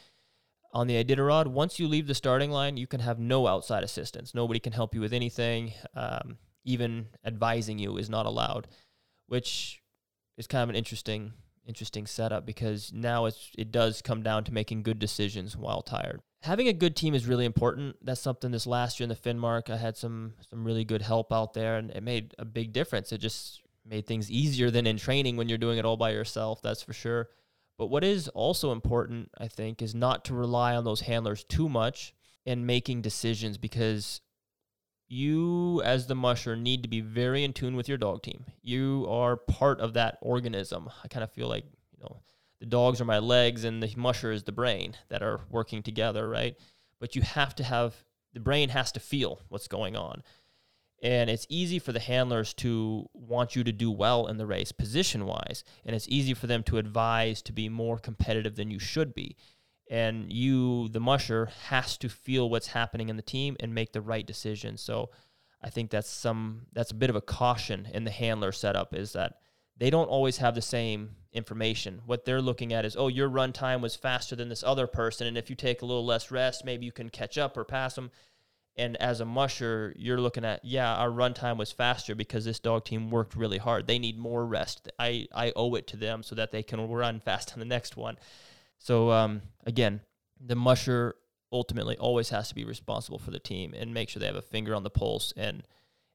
[0.73, 4.35] On the Iditarod, once you leave the starting line, you can have no outside assistance.
[4.35, 5.73] Nobody can help you with anything.
[5.95, 8.69] Um, even advising you is not allowed,
[9.27, 9.83] which
[10.37, 11.33] is kind of an interesting
[11.67, 16.21] interesting setup because now it's it does come down to making good decisions while tired.
[16.43, 17.97] Having a good team is really important.
[18.03, 21.33] That's something this last year in the Finnmark, I had some some really good help
[21.33, 23.13] out there, and it made a big difference.
[23.13, 23.60] It just
[23.91, 26.63] made things easier than in training when you're doing it all by yourself.
[26.63, 27.29] That's for sure.
[27.77, 31.69] But what is also important, I think, is not to rely on those handlers too
[31.69, 32.15] much
[32.47, 34.21] in making decisions because
[35.09, 38.45] you as the musher need to be very in tune with your dog team.
[38.63, 40.89] You are part of that organism.
[41.03, 42.21] I kind of feel like, you know,
[42.61, 46.29] the dogs are my legs and the musher is the brain that are working together,
[46.29, 46.57] right?
[47.01, 47.95] But you have to have
[48.33, 50.23] the brain has to feel what's going on.
[51.03, 54.71] And it's easy for the handlers to want you to do well in the race
[54.71, 55.65] position wise.
[55.85, 59.37] And it's easy for them to advise to be more competitive than you should be.
[59.91, 64.01] And you the musher has to feel what's happening in the team and make the
[64.01, 64.77] right decision.
[64.77, 65.11] So
[65.63, 69.13] i think that's some that's a bit of a caution in the handler setup is
[69.13, 69.35] that
[69.77, 72.03] they don't always have the same information.
[72.07, 75.27] What they're looking at is oh your run time was faster than this other person.
[75.27, 77.95] And if you take a little less rest maybe you can catch up or pass
[77.95, 78.11] them
[78.81, 82.59] and as a musher you're looking at yeah our run time was faster because this
[82.59, 86.23] dog team worked really hard they need more rest i i owe it to them
[86.23, 88.17] so that they can run fast on the next one
[88.81, 90.01] so um, again,
[90.41, 91.15] the musher
[91.53, 94.43] ultimately always has to be responsible for the team and make sure they have a
[94.43, 95.63] finger on the pulse and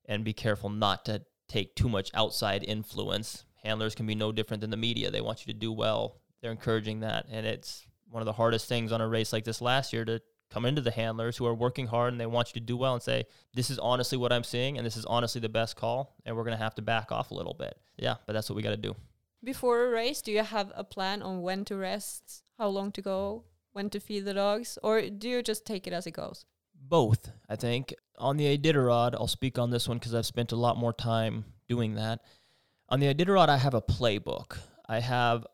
[0.07, 3.45] and be careful not to take too much outside influence.
[3.63, 5.09] Handlers can be no different than the media.
[5.09, 6.21] They want you to do well.
[6.41, 9.61] They're encouraging that, and it's one of the hardest things on a race like this
[9.61, 10.21] last year to
[10.55, 12.93] come into the handlers who are working hard and they want you to do well
[12.93, 16.15] and say, This is honestly what I'm seeing, and this is honestly the best call,
[16.25, 17.77] and we're going to have to back off a little bit.
[17.97, 18.95] Yeah, but that's what we got to do.
[19.43, 23.01] Before a race, do you have a plan on when to rest, how long to
[23.01, 23.43] go,
[23.73, 26.45] when to feed the dogs, or do you just take it as it goes?
[26.73, 27.93] Both, I think.
[28.17, 31.43] On the Iditarod, I'll speak on this one because I've spent a lot more time
[31.67, 32.21] doing that.
[32.87, 34.57] On the Iditarod, I have a playbook.
[34.87, 35.45] I have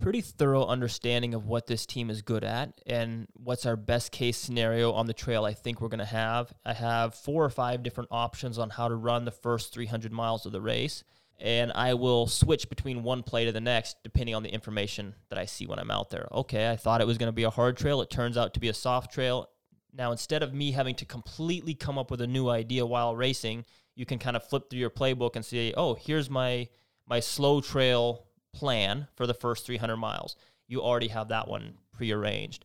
[0.00, 4.36] pretty thorough understanding of what this team is good at and what's our best case
[4.36, 6.52] scenario on the trail I think we're going to have.
[6.64, 10.46] I have four or five different options on how to run the first 300 miles
[10.46, 11.02] of the race
[11.40, 15.38] and I will switch between one play to the next depending on the information that
[15.38, 16.28] I see when I'm out there.
[16.32, 18.00] Okay, I thought it was going to be a hard trail.
[18.00, 19.48] It turns out to be a soft trail.
[19.92, 23.64] Now, instead of me having to completely come up with a new idea while racing,
[23.94, 26.68] you can kind of flip through your playbook and say, "Oh, here's my
[27.06, 28.27] my slow trail
[28.58, 30.36] plan for the first 300 miles."
[30.66, 32.64] You already have that one prearranged.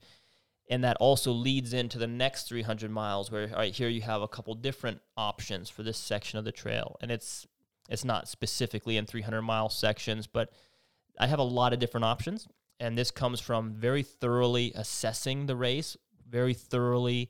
[0.70, 4.22] And that also leads into the next 300 miles where all right, here you have
[4.22, 6.98] a couple different options for this section of the trail.
[7.02, 7.48] And it's
[7.90, 10.52] it's not specifically in 300 mile sections, but
[11.20, 12.48] I have a lot of different options.
[12.80, 17.30] And this comes from very thoroughly assessing the race, very thoroughly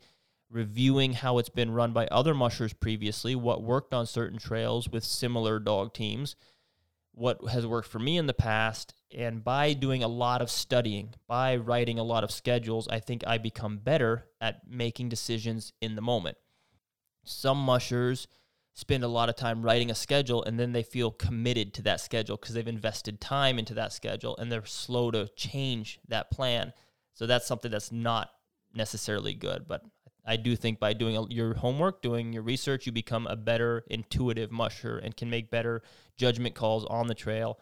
[0.50, 5.04] reviewing how it's been run by other mushers previously, what worked on certain trails with
[5.04, 6.36] similar dog teams,
[7.14, 8.94] what has worked for me in the past.
[9.16, 13.24] And by doing a lot of studying, by writing a lot of schedules, I think
[13.26, 16.38] I become better at making decisions in the moment.
[17.24, 18.28] Some mushers
[18.74, 22.02] spend a lot of time writing a schedule and then they feel committed to that
[22.02, 26.74] schedule because they've invested time into that schedule and they're slow to change that plan.
[27.14, 28.32] So that's something that's not
[28.74, 29.68] necessarily good.
[29.68, 29.84] But
[30.26, 34.52] I do think by doing your homework, doing your research, you become a better intuitive
[34.52, 35.82] musher and can make better
[36.18, 37.60] judgment calls on the trail.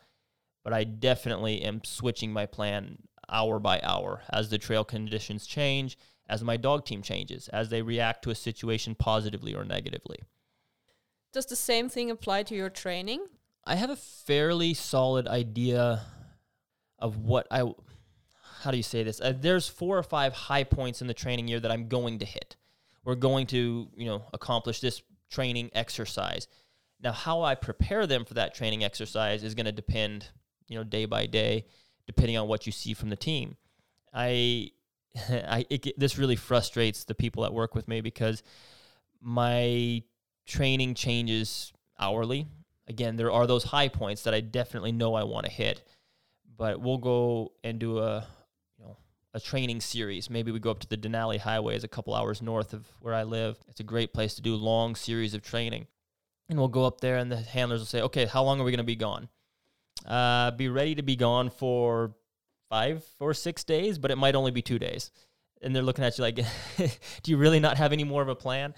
[0.63, 2.97] But I definitely am switching my plan
[3.29, 5.97] hour by hour as the trail conditions change,
[6.29, 10.19] as my dog team changes, as they react to a situation positively or negatively.
[11.33, 13.25] Does the same thing apply to your training?
[13.65, 16.01] I have a fairly solid idea
[16.99, 17.63] of what I
[18.61, 19.19] how do you say this?
[19.19, 22.25] Uh, there's four or five high points in the training year that I'm going to
[22.25, 22.55] hit.
[23.03, 25.01] We're going to, you know, accomplish this
[25.31, 26.47] training exercise.
[27.01, 30.29] Now, how I prepare them for that training exercise is going to depend,
[30.67, 31.65] you know, day by day,
[32.05, 33.57] depending on what you see from the team.
[34.13, 34.71] I,
[35.29, 38.43] I, it, this really frustrates the people that work with me because
[39.19, 40.03] my
[40.45, 42.45] training changes hourly.
[42.87, 45.81] Again, there are those high points that I definitely know I want to hit,
[46.55, 48.27] but we'll go and do a
[49.33, 50.29] a training series.
[50.29, 53.13] Maybe we go up to the Denali Highway, is a couple hours north of where
[53.13, 53.57] I live.
[53.67, 55.87] It's a great place to do long series of training,
[56.49, 58.71] and we'll go up there, and the handlers will say, "Okay, how long are we
[58.71, 59.29] going to be gone?
[60.05, 62.15] Uh, be ready to be gone for
[62.71, 65.11] five or six days, but it might only be two days.
[65.61, 66.35] And they're looking at you like,
[66.77, 68.73] do you really not have any more of a plan?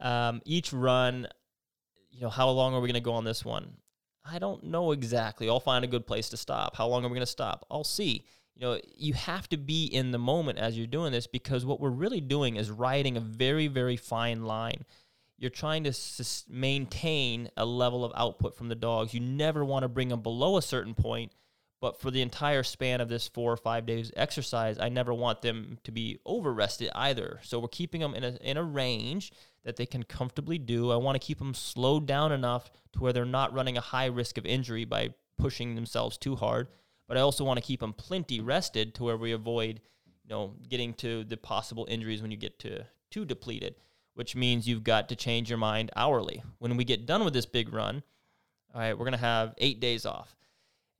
[0.00, 1.28] Um, each run,
[2.10, 3.76] you know, how long are we going to go on this one?
[4.24, 5.48] I don't know exactly.
[5.48, 6.74] I'll find a good place to stop.
[6.74, 7.66] How long are we going to stop?
[7.70, 8.24] I'll see.
[8.56, 11.80] You know, you have to be in the moment as you're doing this because what
[11.80, 14.84] we're really doing is riding a very, very fine line.
[15.38, 19.12] You're trying to sus- maintain a level of output from the dogs.
[19.12, 21.32] You never want to bring them below a certain point,
[21.80, 25.42] but for the entire span of this four or five days exercise, I never want
[25.42, 27.40] them to be over rested either.
[27.42, 29.32] So we're keeping them in a, in a range
[29.64, 30.92] that they can comfortably do.
[30.92, 34.06] I want to keep them slowed down enough to where they're not running a high
[34.06, 36.68] risk of injury by pushing themselves too hard.
[37.06, 39.80] But I also want to keep them plenty rested to where we avoid,
[40.22, 43.76] you know, getting to the possible injuries when you get to too depleted,
[44.14, 46.42] which means you've got to change your mind hourly.
[46.58, 48.02] When we get done with this big run,
[48.74, 50.34] all right, we're to have eight days off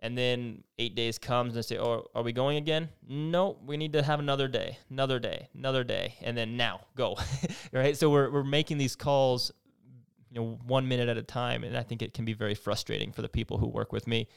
[0.05, 3.95] and then eight days comes and say, "Oh, are we going again?" No, we need
[3.95, 7.17] to have another day, another day, another day, and then now go.
[7.73, 7.97] right?
[7.97, 9.51] So we're we're making these calls,
[10.31, 13.13] you know, one minute at a time, and I think it can be very frustrating
[13.13, 14.29] for the people who work with me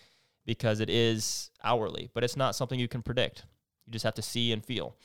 [0.48, 3.44] because it is hourly, but it's not something you can predict.
[3.86, 4.96] You just have to see and feel.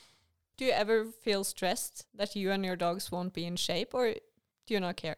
[0.57, 4.13] Do you ever feel stressed that you and your dogs won't be in shape, or
[4.13, 5.17] do you not care?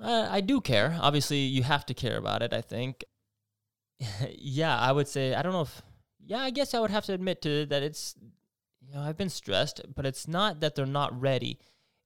[0.00, 0.96] Uh, I do care.
[0.98, 2.54] Obviously, you have to care about it.
[2.54, 3.04] I think
[4.30, 5.82] yeah, I would say I don't know if
[6.24, 8.16] yeah, I guess I would have to admit to that it's
[8.80, 11.58] you know, I've been stressed, but it's not that they're not ready.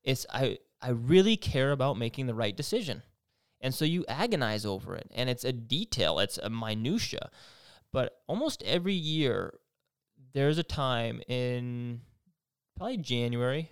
[0.02, 3.02] It's I I really care about making the right decision.
[3.60, 7.30] And so you agonize over it and it's a detail, it's a minutia.
[7.92, 9.54] But almost every year
[10.32, 12.00] there's a time in
[12.76, 13.70] probably January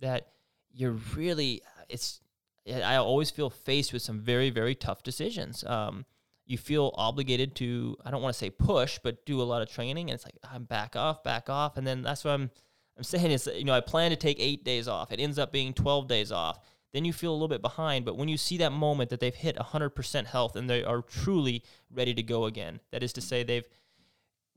[0.00, 0.28] that
[0.72, 2.20] you're really it's
[2.66, 5.64] I always feel faced with some very very tough decisions.
[5.64, 6.04] Um,
[6.44, 9.68] you feel obligated to I don't want to say push, but do a lot of
[9.68, 12.50] training, and it's like I'm back off, back off, and then that's what I'm
[12.96, 15.12] I'm saying is you know I plan to take eight days off.
[15.12, 16.60] It ends up being twelve days off.
[16.96, 19.34] Then you feel a little bit behind, but when you see that moment that they've
[19.34, 23.42] hit 100% health and they are truly ready to go again, that is to say
[23.42, 23.68] they've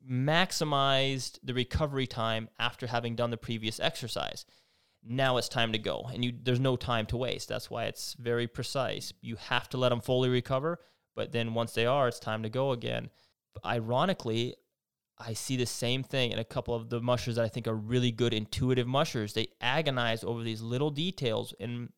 [0.10, 4.46] maximized the recovery time after having done the previous exercise.
[5.04, 7.50] Now it's time to go, and you there's no time to waste.
[7.50, 9.12] That's why it's very precise.
[9.20, 10.80] You have to let them fully recover,
[11.18, 13.10] but then once they are, it's time to go again.
[13.54, 14.56] But ironically,
[15.18, 17.76] I see the same thing in a couple of the mushers that I think are
[17.76, 19.34] really good intuitive mushers.
[19.34, 21.90] They agonize over these little details, and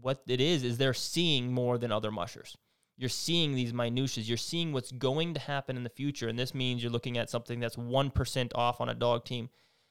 [0.00, 2.56] what it is is they're seeing more than other mushers.
[2.96, 4.24] You're seeing these minutiae.
[4.24, 7.30] You're seeing what's going to happen in the future, and this means you're looking at
[7.30, 9.48] something that's one percent off on a dog team.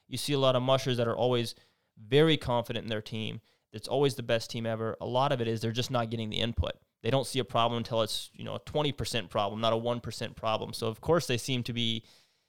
[0.08, 1.54] You see a lot of mushers that are always
[1.98, 3.40] very confident in their team.
[3.72, 4.96] It's always the best team ever.
[5.00, 6.72] A lot of it is they're just not getting the input
[7.02, 10.36] they don't see a problem until it's you know a 20% problem not a 1%
[10.36, 12.04] problem so of course they seem to be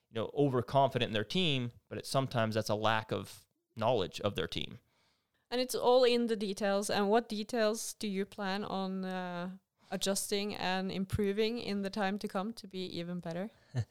[0.09, 3.45] you know overconfident in their team but it, sometimes that's a lack of
[3.75, 4.79] knowledge of their team
[5.51, 6.89] and it's all in the details.
[6.89, 9.49] And what details do you plan on uh,
[9.91, 13.49] adjusting and improving in the time to come to be even better?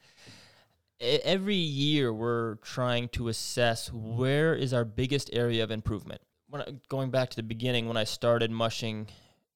[0.99, 6.21] Every year we're trying to assess where is our biggest area of improvement.
[6.49, 9.07] When I, going back to the beginning when i started mushing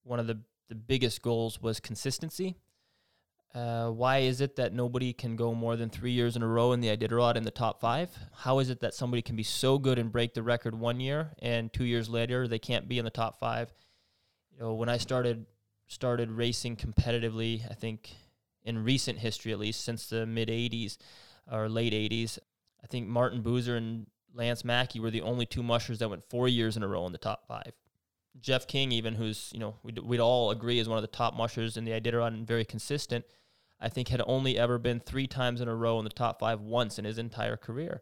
[0.03, 0.39] one of the
[0.69, 2.55] the biggest goals was consistency.
[3.55, 6.73] Uh, why is it that nobody can go more than three years in a row
[6.73, 8.09] in the Iditarod in the top five?
[8.33, 11.31] How is it that somebody can be so good and break the record one year
[11.39, 13.73] and two years later they can't be in the top five?
[14.51, 15.45] You know, when I started
[15.87, 18.13] started racing competitively, I think
[18.65, 20.97] in recent history at least since the mid '80s
[21.49, 22.37] or late '80s,
[22.83, 26.49] I think Martin Buser and Lance Mackey were the only two mushers that went four
[26.49, 27.71] years in a row in the top five.
[28.41, 31.37] Jeff King, even who's you know we'd, we'd all agree is one of the top
[31.37, 33.23] mushers in the Iditarod and very consistent,
[33.85, 36.59] I think had only ever been three times in a row in the top five
[36.59, 38.01] once in his entire career.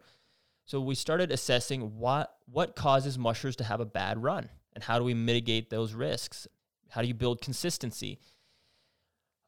[0.63, 4.97] So we started assessing what what causes mushers to have a bad run and how
[4.97, 6.47] do we mitigate those risks?
[6.91, 8.21] How do you build consistency?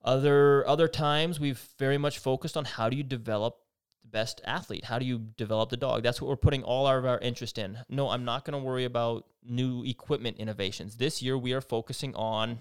[0.03, 3.55] Other other times we've very much focused on how do you develop
[4.01, 4.83] the best athlete?
[4.83, 6.03] How do you develop the dog?
[6.03, 7.77] That's what we're putting all of our interest in.
[7.87, 10.97] No, I'm not going to worry about new equipment innovations.
[10.97, 12.59] This year we are focusing on,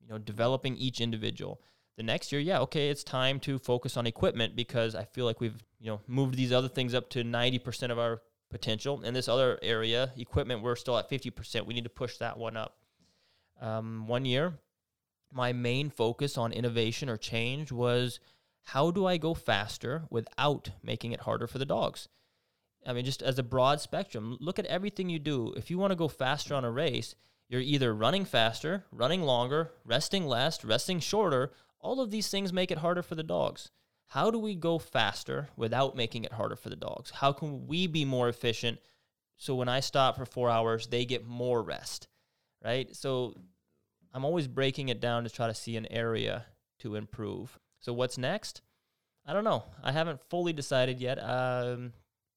[0.00, 1.60] you know, developing each individual.
[1.96, 5.40] The next year, yeah, okay, it's time to focus on equipment because I feel like
[5.40, 9.02] we've, you know, moved these other things up to 90% of our potential.
[9.02, 11.66] In this other area, equipment, we're still at 50%.
[11.66, 12.76] We need to push that one up.
[13.60, 14.54] Um, one year,
[15.32, 18.20] my main focus on innovation or change was
[18.64, 22.08] how do I go faster without making it harder for the dogs?
[22.86, 25.52] I mean, just as a broad spectrum, look at everything you do.
[25.56, 27.14] If you want to go faster on a race,
[27.48, 31.52] you're either running faster, running longer, resting less, resting shorter.
[31.82, 33.70] All of these things make it harder for the dogs.
[34.08, 37.10] how do we go faster without making it harder for the dogs?
[37.10, 38.78] How can we be more efficient
[39.42, 42.06] so when I stop for four hours, they get more rest,
[42.64, 42.94] right?
[42.94, 43.34] So
[44.14, 46.46] I'm always breaking it down to try to see an area
[46.78, 47.58] to improve.
[47.80, 48.62] So what's next?
[49.26, 49.64] I don't know.
[49.82, 51.18] I haven't fully decided yet.
[51.18, 51.92] Um,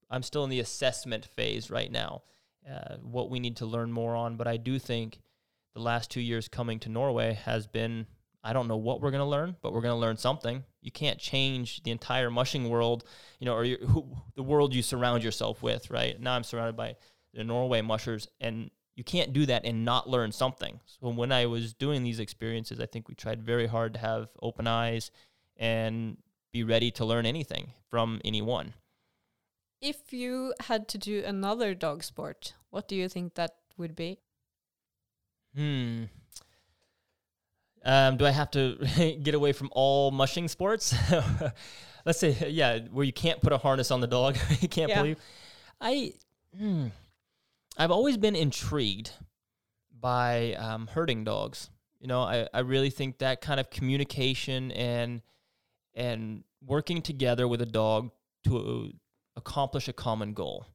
[0.09, 2.23] I'm still in the assessment phase right now,
[2.67, 4.35] uh, what we need to learn more on.
[4.35, 5.19] But I do think
[5.75, 8.07] the last two years coming to Norway has been
[8.45, 10.63] I don't know what we're going to learn, but we're going to learn something.
[10.81, 13.03] You can't change the entire mushing world,
[13.39, 16.21] you know, or your, who, the world you surround yourself with, right?
[16.21, 16.95] Now I'm surrounded by
[17.33, 20.79] the Norway mushers, and you can't do that and not learn something.
[20.85, 24.29] So when I was doing these experiences, I think we tried very hard to have
[24.39, 25.09] open eyes
[25.57, 26.17] and
[26.53, 28.75] be ready to learn anything from anyone.
[29.81, 34.19] If you had to do another dog sport, what do you think that would be?
[35.55, 36.03] Hmm.
[37.85, 38.75] Um, do I have to
[39.23, 40.93] get away from all mushing sports?
[42.05, 44.97] Let's say, yeah, where you can't put a harness on the dog, you can't Yeah.
[44.97, 45.15] pull you.
[45.79, 46.13] I,
[46.57, 46.87] hmm,
[47.77, 49.11] I've always been intrigued
[49.99, 51.69] by um, herding dogs.
[51.99, 55.21] You know, I, I really think that kind of communication and
[55.95, 58.11] and working together with a dog
[58.43, 58.91] to
[59.35, 60.65] accomplish a common goal.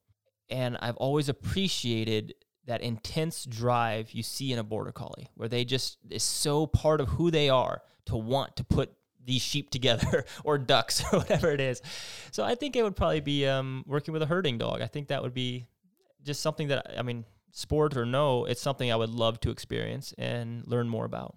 [0.49, 2.35] And I've always appreciated
[2.67, 7.01] that intense drive you see in a border collie where they just is so part
[7.01, 8.93] of who they are to want to put
[9.25, 11.83] these sheep together or ducks or whatever it is.
[12.33, 14.83] So i think it would probably be um, working with a herding dog.
[14.83, 15.67] I think that would be
[16.23, 20.15] just something that i mean sport or no it's something i would love to experience
[20.19, 21.37] and learn more about.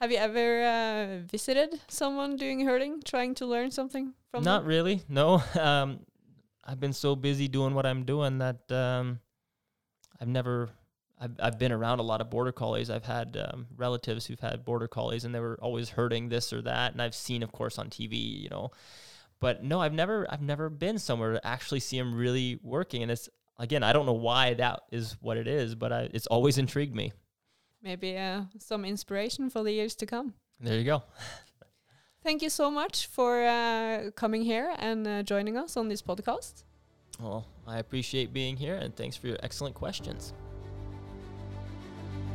[0.00, 4.68] Have you ever uh, visited someone doing herding, trying to learn something from not them?
[4.68, 5.42] really no.
[5.58, 6.00] Um,
[6.64, 9.20] i've been so busy doing what i'm doing that um,
[10.20, 10.70] i've never
[11.20, 12.90] I've, I've been around a lot of border collies.
[12.90, 16.60] I've had um, relatives who've had border collies, and they were always hurting this or
[16.62, 16.92] that.
[16.92, 18.72] And I've seen, of course, on TV, you know.
[19.40, 23.02] But no, I've never, I've never been somewhere to actually see them really working.
[23.02, 26.26] And it's again, I don't know why that is what it is, but I, it's
[26.26, 27.12] always intrigued me.
[27.82, 30.34] Maybe uh, some inspiration for the years to come.
[30.60, 31.02] There you go.
[32.22, 36.64] Thank you so much for uh, coming here and uh, joining us on this podcast.
[37.20, 40.32] Well, I appreciate being here, and thanks for your excellent questions.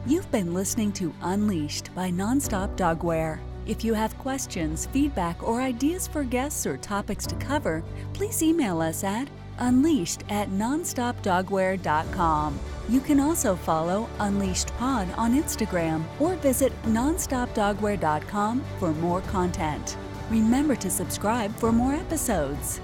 [0.05, 3.39] You've been listening to Unleashed by Nonstop Dogwear.
[3.67, 8.81] If you have questions, feedback, or ideas for guests or topics to cover, please email
[8.81, 12.59] us at unleashed at nonstopdogwear.com.
[12.87, 19.97] You can also follow Unleashed Pod on Instagram or visit nonstopdogwear.com for more content.
[20.29, 22.81] Remember to subscribe for more episodes.